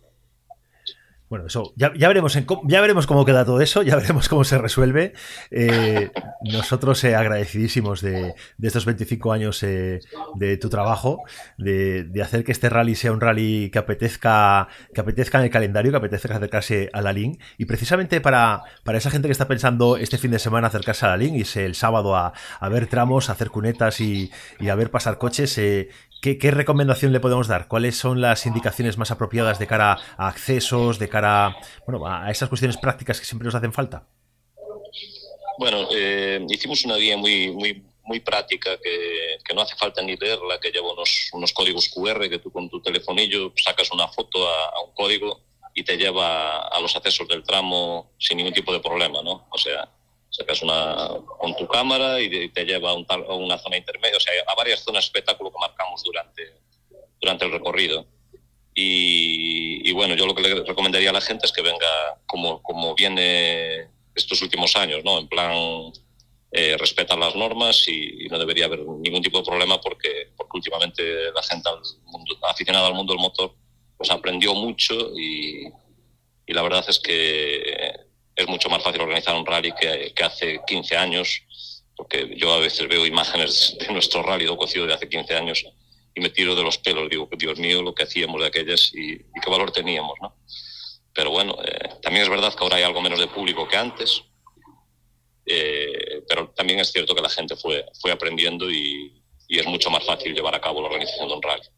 Bueno, 1.29 1.45
eso 1.47 1.75
ya, 1.77 1.91
veremos 1.91 2.39
ya 2.65 2.81
veremos 2.81 3.07
cómo 3.07 3.27
queda 3.27 3.45
todo 3.45 3.61
eso, 3.61 3.83
ya 3.83 3.97
veremos 3.97 4.31
cómo 4.31 4.45
se 4.45 4.57
resuelve. 4.57 5.13
Eh, 5.51 6.11
nosotros 6.43 7.05
eh, 7.05 7.15
agradecidísimos 7.15 8.01
de, 8.01 8.35
estos 8.63 8.87
25 8.87 9.33
años 9.33 9.63
eh, 9.63 10.01
de 10.37 10.57
tu 10.57 10.71
trabajo, 10.71 11.23
de, 11.59 12.11
hacer 12.23 12.45
que 12.45 12.53
este 12.53 12.71
rally 12.71 12.95
sea 12.95 13.13
un 13.13 13.21
rally 13.21 13.71
que 13.71 13.79
apetezca, 13.79 14.69
que 14.95 15.03
apetezca 15.03 15.39
en 15.39 15.45
el 15.45 15.51
calendario, 15.51 15.91
que 15.91 15.99
apetezca 15.99 16.35
acercarse 16.35 16.89
a 16.95 17.03
la 17.03 17.13
LIN. 17.13 17.39
Y 17.59 17.67
precisamente 17.67 18.23
para, 18.23 18.63
para 18.83 18.97
esa 18.97 19.11
gente 19.11 19.29
que 19.29 19.33
está 19.33 19.47
pensando 19.47 19.99
este 19.99 20.17
fin 20.17 20.31
de 20.31 20.39
semana 20.39 20.69
acercarse 20.69 21.05
a 21.05 21.11
la 21.11 21.19
LIN, 21.19 21.37
y 21.37 21.59
el 21.59 21.75
sábado 21.75 22.17
a, 22.17 22.33
ver 22.71 22.87
tramos, 22.87 23.29
a 23.29 23.33
hacer 23.33 23.51
cunetas 23.51 24.01
y, 24.01 24.31
y 24.61 24.71
a 24.71 24.75
ver 24.75 24.91
pasar 24.91 25.19
coches, 25.19 25.61
¿Qué, 26.21 26.51
recomendación 26.51 27.13
le 27.13 27.21
podemos 27.21 27.47
dar? 27.47 27.69
¿Cuáles 27.69 27.97
son 27.97 28.21
las 28.21 28.45
indicaciones 28.45 28.99
más 28.99 29.11
apropiadas 29.13 29.59
de 29.59 29.69
cara 29.69 29.99
a 30.17 30.29
accesos, 30.29 30.99
de 30.99 31.09
cara 31.09 31.57
bueno, 31.87 32.07
a 32.07 32.31
esas 32.31 32.49
cuestiones 32.49 32.77
prácticas 32.77 33.21
que 33.21 33.27
siempre 33.27 33.47
nos 33.47 33.55
hacen 33.55 33.73
falta? 33.73 34.07
Bueno, 35.59 35.89
eh, 35.93 36.45
hicimos 36.49 36.85
una 36.85 36.97
guía 36.97 37.17
muy, 37.17 37.53
muy, 37.53 37.85
muy 38.05 38.21
práctica 38.21 38.79
que, 38.83 39.39
que, 39.45 39.55
no 39.55 39.61
hace 39.61 39.77
falta 39.77 40.03
ni 40.03 40.17
leerla, 40.17 40.59
que 40.61 40.71
lleva 40.71 40.93
unos, 40.93 41.31
unos, 41.33 41.53
códigos 41.53 41.89
QR 41.89 42.29
que 42.29 42.39
tú 42.39 42.51
con 42.51 42.69
tu 42.69 42.81
telefonillo 42.81 43.53
sacas 43.57 43.91
una 43.93 44.09
foto 44.09 44.49
a, 44.49 44.77
a, 44.77 44.81
un 44.83 44.93
código 44.95 45.41
y 45.75 45.85
te 45.85 45.97
lleva 45.97 46.67
a 46.67 46.81
los 46.81 46.97
accesos 46.97 47.29
del 47.29 47.45
tramo 47.45 48.13
sin 48.19 48.39
ningún 48.39 48.53
tipo 48.53 48.73
de 48.73 48.81
problema, 48.81 49.23
¿no? 49.23 49.47
O 49.51 49.59
sea, 49.59 49.89
sacas 50.39 50.63
una 50.63 51.09
con 51.39 51.57
tu 51.57 51.67
cámara 51.67 52.21
y 52.21 52.49
te 52.51 52.65
lleva 52.65 52.91
a, 52.91 53.35
una 53.35 53.59
zona 53.59 53.77
intermedia, 53.77 54.17
o 54.17 54.21
sea, 54.21 54.33
a 54.47 54.55
varias 54.55 54.81
zonas 54.81 55.05
de 55.05 55.07
espectáculo 55.07 55.51
que 55.51 55.59
marcamos 55.59 56.03
durante, 56.05 56.43
durante 57.21 57.45
el 57.45 57.53
recorrido. 57.53 58.07
Y, 58.81 59.91
bueno, 59.93 60.15
yo 60.15 60.25
lo 60.25 60.37
que 60.37 60.43
le 60.43 60.63
recomendaría 60.63 61.11
a 61.11 61.13
la 61.13 61.21
gente 61.21 61.47
es 61.47 61.53
que 61.53 61.63
venga 61.63 62.21
como, 62.27 62.63
como 62.63 62.95
viene 62.95 63.89
estos 64.15 64.41
últimos 64.41 64.77
años, 64.77 65.03
¿no? 65.05 65.19
En 65.19 65.27
plan, 65.27 65.93
eh, 66.53 66.77
respeta 66.79 67.17
las 67.17 67.35
normas 67.35 67.89
y, 67.89 68.29
no 68.31 68.39
debería 68.39 68.67
haber 68.67 68.81
ningún 68.81 69.21
tipo 69.21 69.39
de 69.39 69.45
problema 69.45 69.81
porque, 69.81 70.31
porque 70.37 70.59
últimamente 70.59 71.03
la 71.35 71.43
gente 71.43 71.69
aficionada 72.49 72.87
al 72.87 72.95
mundo 72.95 73.13
del 73.13 73.21
motor 73.21 73.53
pues 73.97 74.11
aprendió 74.13 74.55
mucho 74.55 74.95
y, 75.19 75.67
y, 76.47 76.53
la 76.53 76.63
verdad 76.63 76.85
es 76.89 77.01
que 77.01 77.68
es 78.39 78.47
mucho 78.47 78.71
más 78.71 78.83
fácil 78.83 79.01
organizar 79.01 79.35
un 79.35 79.45
rally 79.45 79.73
que, 79.73 80.13
que, 80.15 80.25
hace 80.25 80.61
15 80.65 80.97
años, 80.97 81.43
porque 81.97 82.35
yo 82.37 82.53
a 82.53 82.59
veces 82.59 82.87
veo 82.87 83.05
imágenes 83.05 83.77
de 83.81 83.93
nuestro 83.93 84.23
rally 84.23 84.45
do 84.45 84.57
cocido 84.57 84.87
de 84.87 84.95
hace 84.95 85.09
15 85.09 85.35
años 85.35 85.67
y 86.15 86.21
me 86.21 86.31
tiro 86.31 86.55
de 86.55 86.63
los 86.63 86.79
pelos, 86.79 87.11
digo, 87.11 87.29
Dios 87.37 87.59
mío, 87.59 87.83
lo 87.83 87.93
que 87.93 88.05
hacíamos 88.05 88.41
de 88.41 88.47
aquellas 88.47 88.95
y, 88.95 89.15
y 89.15 89.41
qué 89.43 89.51
valor 89.51 89.73
teníamos, 89.73 90.15
¿no? 90.23 90.37
Pero 91.13 91.33
bueno, 91.33 91.59
eh, 91.65 91.99
también 92.01 92.23
es 92.23 92.29
verdad 92.31 92.55
que 92.55 92.63
ahora 92.63 92.77
hay 92.77 92.85
algo 92.85 93.01
menos 93.01 93.19
de 93.19 93.27
público 93.27 93.67
que 93.67 93.77
antes, 93.77 94.23
eh, 95.45 96.23
pero 96.29 96.51
también 96.51 96.79
es 96.79 96.93
cierto 96.93 97.17
que 97.17 97.23
la 97.23 97.29
gente 97.29 97.57
fue, 97.57 97.85
fue 98.01 98.13
aprendiendo 98.13 98.71
y, 98.71 99.21
y, 99.49 99.59
es 99.59 99.67
mucho 99.67 99.91
más 99.91 100.05
fácil 100.05 100.33
llevar 100.33 100.55
a 100.55 100.61
cabo 100.61 100.81
la 100.81 100.87
organización 100.87 101.27
de 101.27 101.35
un 101.35 101.43
rally. 101.43 101.69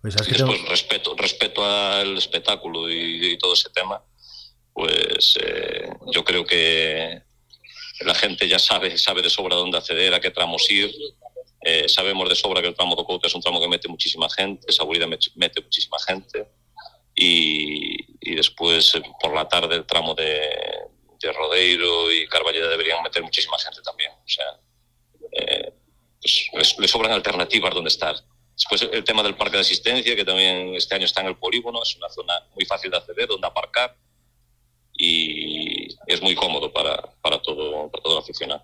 Pues 0.00 0.14
y 0.28 0.32
después, 0.32 0.62
respeto, 0.68 1.16
respeto 1.16 1.64
al 1.64 2.16
espectáculo 2.16 2.88
y, 2.88 3.32
y 3.32 3.38
todo 3.38 3.54
ese 3.54 3.70
tema, 3.70 4.00
pues 4.78 5.36
eh, 5.42 5.90
yo 6.12 6.22
creo 6.22 6.44
que 6.44 7.20
la 8.02 8.14
gente 8.14 8.46
ya 8.46 8.60
sabe, 8.60 8.96
sabe 8.96 9.22
de 9.22 9.28
sobra 9.28 9.56
dónde 9.56 9.76
acceder, 9.76 10.14
a 10.14 10.20
qué 10.20 10.30
tramos 10.30 10.70
ir, 10.70 10.94
eh, 11.62 11.88
sabemos 11.88 12.28
de 12.28 12.36
sobra 12.36 12.62
que 12.62 12.68
el 12.68 12.76
tramo 12.76 12.94
de 12.94 13.02
Couto 13.02 13.26
es 13.26 13.34
un 13.34 13.42
tramo 13.42 13.60
que 13.60 13.66
mete 13.66 13.88
muchísima 13.88 14.30
gente, 14.30 14.70
Saburida 14.70 15.08
mete 15.08 15.60
muchísima 15.60 15.98
gente 16.06 16.46
y, 17.12 18.36
después 18.36 18.94
eh, 18.94 19.02
por 19.20 19.34
la 19.34 19.48
tarde 19.48 19.74
el 19.74 19.84
tramo 19.84 20.14
de, 20.14 20.48
de 21.20 21.32
Rodeiro 21.32 22.12
y 22.12 22.28
Carballeda 22.28 22.68
deberían 22.68 23.02
meter 23.02 23.24
muchísima 23.24 23.58
gente 23.58 23.82
también. 23.82 24.12
O 24.12 24.28
sea, 24.28 24.60
eh, 25.32 25.72
pues 26.52 26.76
les, 26.78 26.88
sobran 26.88 27.10
alternativas 27.10 27.74
donde 27.74 27.88
estar. 27.88 28.14
Después 28.54 28.88
el 28.92 29.02
tema 29.02 29.24
del 29.24 29.34
parque 29.34 29.56
de 29.56 29.62
asistencia, 29.62 30.14
que 30.14 30.24
también 30.24 30.76
este 30.76 30.94
año 30.94 31.06
está 31.06 31.22
en 31.22 31.28
el 31.28 31.36
polígono, 31.36 31.82
es 31.82 31.96
una 31.96 32.08
zona 32.10 32.46
muy 32.54 32.64
fácil 32.64 32.92
de 32.92 32.98
acceder, 32.98 33.26
donde 33.26 33.48
aparcar 33.48 33.96
y 34.98 35.88
es 36.06 36.20
muy 36.20 36.34
cómodo 36.34 36.72
para, 36.72 37.00
para, 37.22 37.40
todo, 37.40 37.88
para 37.90 38.02
todo 38.02 38.14
el 38.14 38.18
aficionado. 38.18 38.62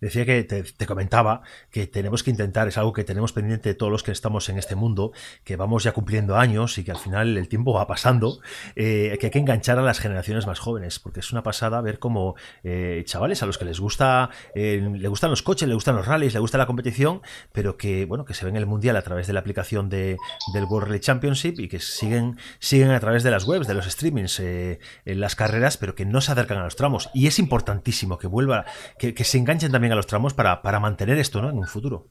Decía 0.00 0.24
que 0.24 0.42
te, 0.44 0.86
comentaba 0.86 1.42
que 1.70 1.86
tenemos 1.86 2.22
que 2.22 2.30
intentar, 2.30 2.68
es 2.68 2.78
algo 2.78 2.92
que 2.92 3.04
tenemos 3.04 3.32
pendiente 3.32 3.74
todos 3.74 3.92
los 3.92 4.02
que 4.02 4.12
estamos 4.12 4.48
en 4.48 4.58
este 4.58 4.74
mundo, 4.74 5.12
que 5.44 5.56
vamos 5.56 5.84
ya 5.84 5.92
cumpliendo 5.92 6.36
años 6.36 6.78
y 6.78 6.84
que 6.84 6.90
al 6.90 6.96
final 6.96 7.36
el 7.36 7.48
tiempo 7.48 7.74
va 7.74 7.86
pasando, 7.86 8.40
eh, 8.76 9.16
que 9.20 9.26
hay 9.26 9.30
que 9.30 9.38
enganchar 9.38 9.78
a 9.78 9.82
las 9.82 9.98
generaciones 9.98 10.46
más 10.46 10.58
jóvenes, 10.58 10.98
porque 10.98 11.20
es 11.20 11.30
una 11.32 11.42
pasada 11.42 11.80
ver 11.82 11.98
cómo 11.98 12.34
eh, 12.64 13.02
chavales 13.04 13.42
a 13.42 13.46
los 13.46 13.58
que 13.58 13.66
les 13.66 13.78
gusta, 13.78 14.30
eh, 14.54 14.90
le 14.92 15.08
gustan 15.08 15.30
los 15.30 15.42
coches, 15.42 15.68
le 15.68 15.74
gustan 15.74 15.96
los 15.96 16.06
rallies, 16.06 16.32
le 16.32 16.40
gusta 16.40 16.56
la 16.56 16.66
competición, 16.66 17.20
pero 17.52 17.76
que 17.76 18.06
bueno, 18.06 18.24
que 18.24 18.32
se 18.32 18.46
ven 18.46 18.56
el 18.56 18.66
mundial 18.66 18.96
a 18.96 19.02
través 19.02 19.26
de 19.26 19.34
la 19.34 19.40
aplicación 19.40 19.90
de, 19.90 20.16
del 20.54 20.64
World 20.64 20.88
Rally 20.88 21.00
Championship 21.00 21.60
y 21.60 21.68
que 21.68 21.78
siguen, 21.78 22.38
siguen 22.58 22.90
a 22.90 23.00
través 23.00 23.22
de 23.22 23.30
las 23.30 23.44
webs, 23.44 23.66
de 23.66 23.74
los 23.74 23.84
streamings, 23.84 24.40
eh, 24.40 24.78
en 25.04 25.20
las 25.20 25.36
carreras, 25.36 25.76
pero 25.76 25.94
que 25.94 26.06
no 26.06 26.20
se 26.20 26.32
acercan 26.32 26.58
a 26.58 26.64
los 26.64 26.76
tramos. 26.76 27.10
Y 27.12 27.26
es 27.26 27.38
importantísimo 27.38 28.18
que 28.18 28.26
vuelva, 28.26 28.64
que 28.98 29.24
se 29.24 29.38
enganchen 29.38 29.72
también 29.72 29.89
a 29.92 29.96
los 29.96 30.06
tramos 30.06 30.34
para, 30.34 30.62
para 30.62 30.80
mantener 30.80 31.18
esto 31.18 31.40
¿no? 31.40 31.50
en 31.50 31.58
un 31.58 31.66
futuro. 31.66 32.06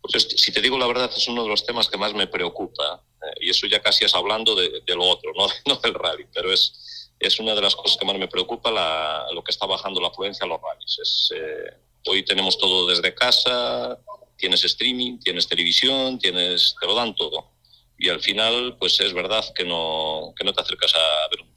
Pues 0.00 0.28
si 0.36 0.52
te 0.52 0.60
digo 0.60 0.78
la 0.78 0.86
verdad, 0.86 1.10
es 1.14 1.26
uno 1.28 1.42
de 1.42 1.48
los 1.48 1.64
temas 1.64 1.88
que 1.88 1.96
más 1.96 2.14
me 2.14 2.26
preocupa. 2.26 3.02
Eh, 3.22 3.46
y 3.46 3.50
eso 3.50 3.66
ya 3.66 3.80
casi 3.80 4.04
es 4.04 4.14
hablando 4.14 4.54
de, 4.54 4.82
de 4.86 4.94
lo 4.94 5.04
otro, 5.04 5.32
¿no? 5.36 5.46
no, 5.66 5.76
del 5.80 5.94
rally, 5.94 6.26
pero 6.32 6.52
es, 6.52 7.12
es 7.18 7.40
una 7.40 7.54
de 7.54 7.62
las 7.62 7.74
cosas 7.74 7.96
que 7.96 8.04
más 8.04 8.16
me 8.18 8.28
preocupa, 8.28 8.70
la, 8.70 9.26
lo 9.32 9.42
que 9.42 9.50
está 9.50 9.66
bajando 9.66 10.00
la 10.00 10.08
afluencia 10.08 10.44
a 10.44 10.48
los 10.48 10.60
rallies. 10.60 10.98
Es, 11.00 11.32
eh, 11.34 11.76
hoy 12.06 12.24
tenemos 12.24 12.58
todo 12.58 12.86
desde 12.86 13.14
casa, 13.14 13.98
tienes 14.36 14.64
streaming, 14.64 15.18
tienes 15.18 15.48
televisión, 15.48 16.18
tienes, 16.18 16.76
te 16.80 16.86
lo 16.86 16.94
dan 16.94 17.14
todo. 17.14 17.52
Y 17.98 18.10
al 18.10 18.20
final, 18.20 18.76
pues 18.78 19.00
es 19.00 19.12
verdad 19.12 19.44
que 19.54 19.64
no, 19.64 20.34
que 20.36 20.44
no 20.44 20.52
te 20.52 20.60
acercas 20.60 20.94
a 20.94 21.28
ver 21.30 21.40
un, 21.40 21.48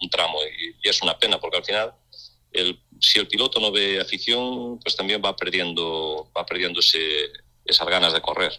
un 0.00 0.10
tramo. 0.10 0.38
Y, 0.44 0.86
y 0.86 0.88
es 0.88 1.02
una 1.02 1.18
pena, 1.18 1.40
porque 1.40 1.58
al 1.58 1.64
final 1.64 1.92
el, 2.52 2.80
si 3.00 3.18
el 3.18 3.28
piloto 3.28 3.60
no 3.60 3.70
ve 3.70 4.00
afición, 4.00 4.78
pues 4.80 4.96
también 4.96 5.22
va 5.24 5.36
perdiendo, 5.36 6.30
va 6.36 6.44
perdiendo 6.44 6.80
ese, 6.80 7.30
esas 7.64 7.88
ganas 7.88 8.12
de 8.12 8.20
correr. 8.20 8.52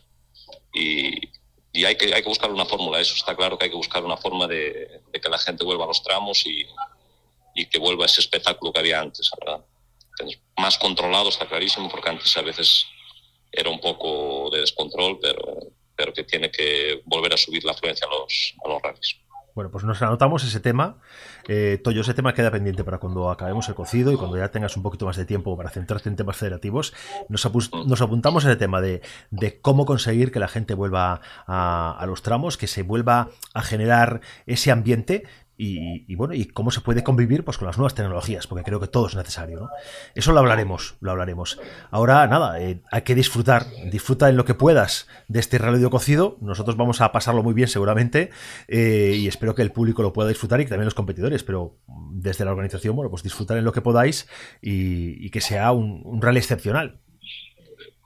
Y, 0.74 1.28
y, 1.74 1.86
hay, 1.86 1.96
que, 1.96 2.14
hay 2.14 2.22
que 2.22 2.30
buscar 2.30 2.52
una 2.52 2.66
fórmula, 2.66 3.00
eso 3.00 3.16
está 3.16 3.36
claro 3.36 3.58
que 3.58 3.66
hay 3.66 3.72
que 3.72 3.78
buscar 3.78 4.04
una 4.04 4.18
forma 4.18 4.48
de, 4.48 5.02
de 5.12 5.22
que 5.22 5.30
la 5.30 5.38
gente 5.38 5.64
vuelva 5.64 5.86
a 5.86 5.88
los 5.88 6.04
tramos 6.04 6.46
y, 6.46 6.66
y, 7.56 7.66
que 7.66 7.80
vuelva 7.80 8.06
ese 8.06 8.22
espectáculo 8.22 8.72
que 8.72 8.80
había 8.80 9.02
antes, 9.02 9.30
¿verdad? 9.40 9.66
Más 10.58 10.78
controlado, 10.78 11.30
está 11.30 11.48
clarísimo, 11.48 11.90
porque 11.90 12.10
antes 12.10 12.36
a 12.38 12.42
veces 12.42 12.86
era 13.52 13.70
un 13.70 13.80
poco 13.80 14.50
de 14.52 14.62
descontrol, 14.62 15.20
pero, 15.22 15.58
pero 15.96 16.14
que 16.14 16.24
tiene 16.24 16.52
que 16.52 17.02
volver 17.06 17.34
a 17.34 17.38
subir 17.38 17.64
la 17.64 17.72
afluencia 17.72 18.08
a 18.08 18.10
los, 18.10 18.54
a 18.64 18.70
los 18.70 18.82
rallies. 18.82 19.18
Bueno, 19.56 19.72
pues 19.72 19.84
nos 19.84 20.02
anotamos 20.02 20.44
ese 20.44 20.60
tema. 20.60 20.98
Eh, 21.48 21.80
Toyo, 21.84 22.02
ese 22.02 22.14
tema 22.14 22.34
queda 22.34 22.52
pendiente 22.52 22.84
para 22.84 22.98
cuando 23.00 23.30
acabemos 23.30 23.68
el 23.70 23.76
cocido 23.76 24.12
y 24.12 24.18
cuando 24.18 24.38
ya 24.38 24.50
tengas 24.50 24.78
un 24.78 24.84
poquito 24.84 25.06
más 25.06 25.18
de 25.18 25.26
tiempo 25.26 25.56
para 25.58 25.70
centrarte 25.70 26.10
en 26.10 26.16
temas 26.16 26.38
federativos. 26.38 26.94
Nos, 27.28 27.50
nos 27.86 28.02
apuntamos 28.02 28.46
ese 28.46 28.56
tema 28.56 28.82
de, 28.82 29.02
de, 29.32 29.60
cómo 29.60 29.86
conseguir 29.86 30.32
que 30.32 30.40
la 30.40 30.48
gente 30.48 30.74
vuelva 30.74 31.22
a, 31.48 31.98
a, 32.00 32.06
los 32.06 32.22
tramos, 32.22 32.58
que 32.58 32.68
se 32.68 32.84
vuelva 32.84 33.30
a 33.54 33.62
generar 33.62 34.22
ese 34.46 34.72
ambiente 34.72 35.24
y, 35.62 36.16
bueno, 36.16 36.34
y 36.34 36.46
cómo 36.46 36.72
se 36.72 36.80
puede 36.80 37.04
convivir 37.04 37.44
pues, 37.44 37.58
con 37.58 37.68
las 37.68 37.78
nuevas 37.78 37.94
tecnologías, 37.94 38.48
porque 38.48 38.64
creo 38.64 38.80
que 38.80 38.88
todo 38.88 39.08
es 39.08 39.16
necesario. 39.16 39.60
¿no? 39.60 39.70
Eso 40.16 40.32
lo 40.32 40.40
hablaremos, 40.40 40.96
lo 41.02 41.12
hablaremos. 41.12 41.60
Ahora, 41.92 42.26
nada, 42.28 42.62
eh, 42.62 42.82
hay 42.90 43.02
que 43.02 43.14
disfrutar, 43.14 43.66
disfruta 43.92 44.30
en 44.30 44.38
lo 44.38 44.46
que 44.46 44.54
puedas 44.54 45.08
de 45.28 45.42
este 45.42 45.58
radio 45.58 45.90
cocido. 45.90 46.38
Nosotros 46.40 46.78
vamos 46.78 47.02
a 47.02 47.12
pasarlo 47.12 47.44
muy 47.44 47.54
bien 47.54 47.68
seguramente 47.68 48.30
eh, 48.70 49.16
y 49.18 49.28
espero 49.28 49.54
que 49.54 49.62
el 49.62 49.74
público 49.74 50.02
lo 50.02 50.14
pueda 50.14 50.30
disfrutar 50.30 50.62
y 50.62 50.66
también 50.66 50.86
los 50.86 50.94
competidores, 50.94 51.44
pero 51.44 51.76
desde 52.14 52.46
la 52.46 52.52
organización, 52.52 52.96
bueno, 52.96 53.12
pues 53.12 53.24
disfrutar 53.24 53.58
en 53.58 53.66
lo 53.66 53.74
que 53.74 53.82
podáis 53.82 54.30
y, 54.62 55.26
y 55.26 55.30
que 55.30 55.42
sea 55.42 55.74
un, 55.74 56.02
un 56.06 56.22
rally 56.22 56.38
excepcional 56.38 57.02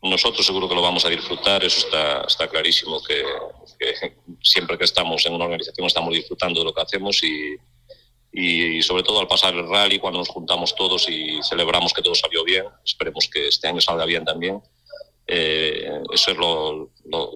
nosotros 0.04 0.46
seguro 0.46 0.68
que 0.68 0.76
lo 0.76 0.82
vamos 0.82 1.06
a 1.06 1.10
disfrutar, 1.10 1.64
eso 1.64 1.86
está, 1.86 2.22
está 2.24 2.48
clarísimo, 2.48 3.02
que, 3.02 3.24
que, 3.78 4.16
siempre 4.42 4.78
que 4.78 4.84
estamos 4.86 5.26
en 5.26 5.34
una 5.34 5.46
organización 5.46 5.88
estamos 5.88 6.14
disfrutando 6.14 6.60
de 6.60 6.66
lo 6.66 6.74
que 6.74 6.82
hacemos 6.82 7.24
y, 7.24 7.56
y, 8.32 8.82
sobre 8.82 9.04
todo 9.04 9.20
al 9.20 9.28
pasar 9.28 9.54
el 9.54 9.68
rally, 9.68 10.00
cuando 10.00 10.20
nos 10.20 10.30
juntamos 10.30 10.76
todos 10.76 11.08
y 11.10 11.42
celebramos 11.44 11.94
que 11.94 12.02
todo 12.02 12.16
salió 12.16 12.44
bien, 12.44 12.66
esperemos 12.86 13.28
que 13.28 13.48
este 13.48 13.68
año 13.68 13.82
salga 13.82 14.06
bien 14.06 14.26
también, 14.26 14.62
eh, 15.28 15.90
eso 16.14 16.32
es 16.32 16.38
lo, 16.38 16.90
lo, 17.06 17.36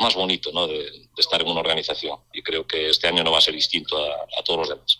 más 0.00 0.14
bonito 0.14 0.50
¿no? 0.52 0.66
de, 0.66 0.74
de, 0.74 1.08
estar 1.16 1.40
en 1.40 1.48
una 1.48 1.60
organización 1.60 2.18
y 2.32 2.42
creo 2.42 2.66
que 2.66 2.90
este 2.90 3.08
año 3.08 3.24
no 3.24 3.32
va 3.32 3.38
a 3.38 3.40
ser 3.40 3.54
distinto 3.54 3.96
a, 3.96 4.12
a 4.38 4.44
todos 4.44 4.60
los 4.60 4.68
demás. 4.68 4.98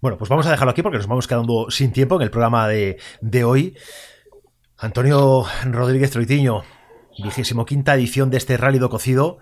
Bueno, 0.00 0.16
pues 0.16 0.30
vamos 0.30 0.46
a 0.46 0.50
dejarlo 0.50 0.70
aquí 0.70 0.82
porque 0.82 0.96
nos 0.96 1.06
vamos 1.06 1.26
quedando 1.26 1.70
sin 1.70 1.92
tiempo 1.92 2.16
en 2.16 2.22
el 2.22 2.30
programa 2.30 2.66
de, 2.68 2.98
de 3.20 3.44
hoy. 3.44 3.76
Antonio 4.78 5.44
Rodríguez 5.66 6.10
Troitiño, 6.10 6.64
vigésimo 7.18 7.66
quinta 7.66 7.94
edición 7.94 8.30
de 8.30 8.36
este 8.36 8.56
Rally 8.56 8.78
do 8.78 8.90
Cocido. 8.90 9.38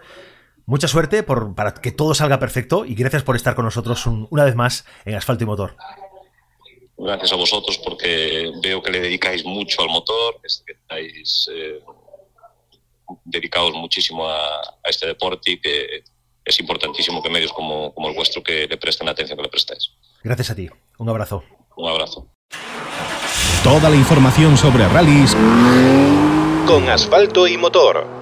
Mucha 0.66 0.88
suerte 0.88 1.22
por, 1.22 1.54
para 1.54 1.74
que 1.74 1.92
todo 1.92 2.14
salga 2.14 2.38
perfecto 2.38 2.84
y 2.84 2.94
gracias 2.94 3.22
por 3.22 3.36
estar 3.36 3.54
con 3.54 3.64
nosotros 3.64 4.06
un, 4.06 4.28
una 4.30 4.44
vez 4.44 4.54
más 4.54 4.84
en 5.04 5.14
Asfalto 5.14 5.44
y 5.44 5.46
Motor. 5.46 5.76
Gracias 6.98 7.32
a 7.32 7.36
vosotros 7.36 7.78
porque 7.78 8.50
veo 8.62 8.82
que 8.82 8.90
le 8.90 9.00
dedicáis 9.00 9.44
mucho 9.44 9.82
al 9.82 9.88
motor, 9.88 10.40
que 10.42 10.72
estáis 10.72 11.48
eh, 11.54 11.80
dedicados 13.24 13.72
muchísimo 13.72 14.28
a, 14.28 14.58
a, 14.58 14.88
este 14.90 15.06
deporte 15.06 15.52
y 15.52 15.60
que 15.60 16.02
es 16.44 16.60
importantísimo 16.60 17.22
que 17.22 17.30
medios 17.30 17.52
como, 17.52 17.94
como 17.94 18.08
el 18.08 18.14
vuestro 18.14 18.42
que 18.42 18.66
le 18.66 18.76
presten 18.76 19.06
la 19.06 19.12
atención 19.12 19.36
que 19.38 19.44
le 19.44 19.48
prestáis. 19.48 19.92
Gracias 20.22 20.50
a 20.50 20.54
ti. 20.56 20.68
Un 20.98 21.08
abrazo. 21.08 21.44
Un 21.76 21.88
abrazo. 21.88 22.26
Toda 23.62 23.88
la 23.90 23.96
información 23.96 24.56
sobre 24.56 24.88
rallies 24.88 25.36
con 26.68 26.86
asfalto 26.90 27.46
y 27.46 27.56
motor. 27.56 28.17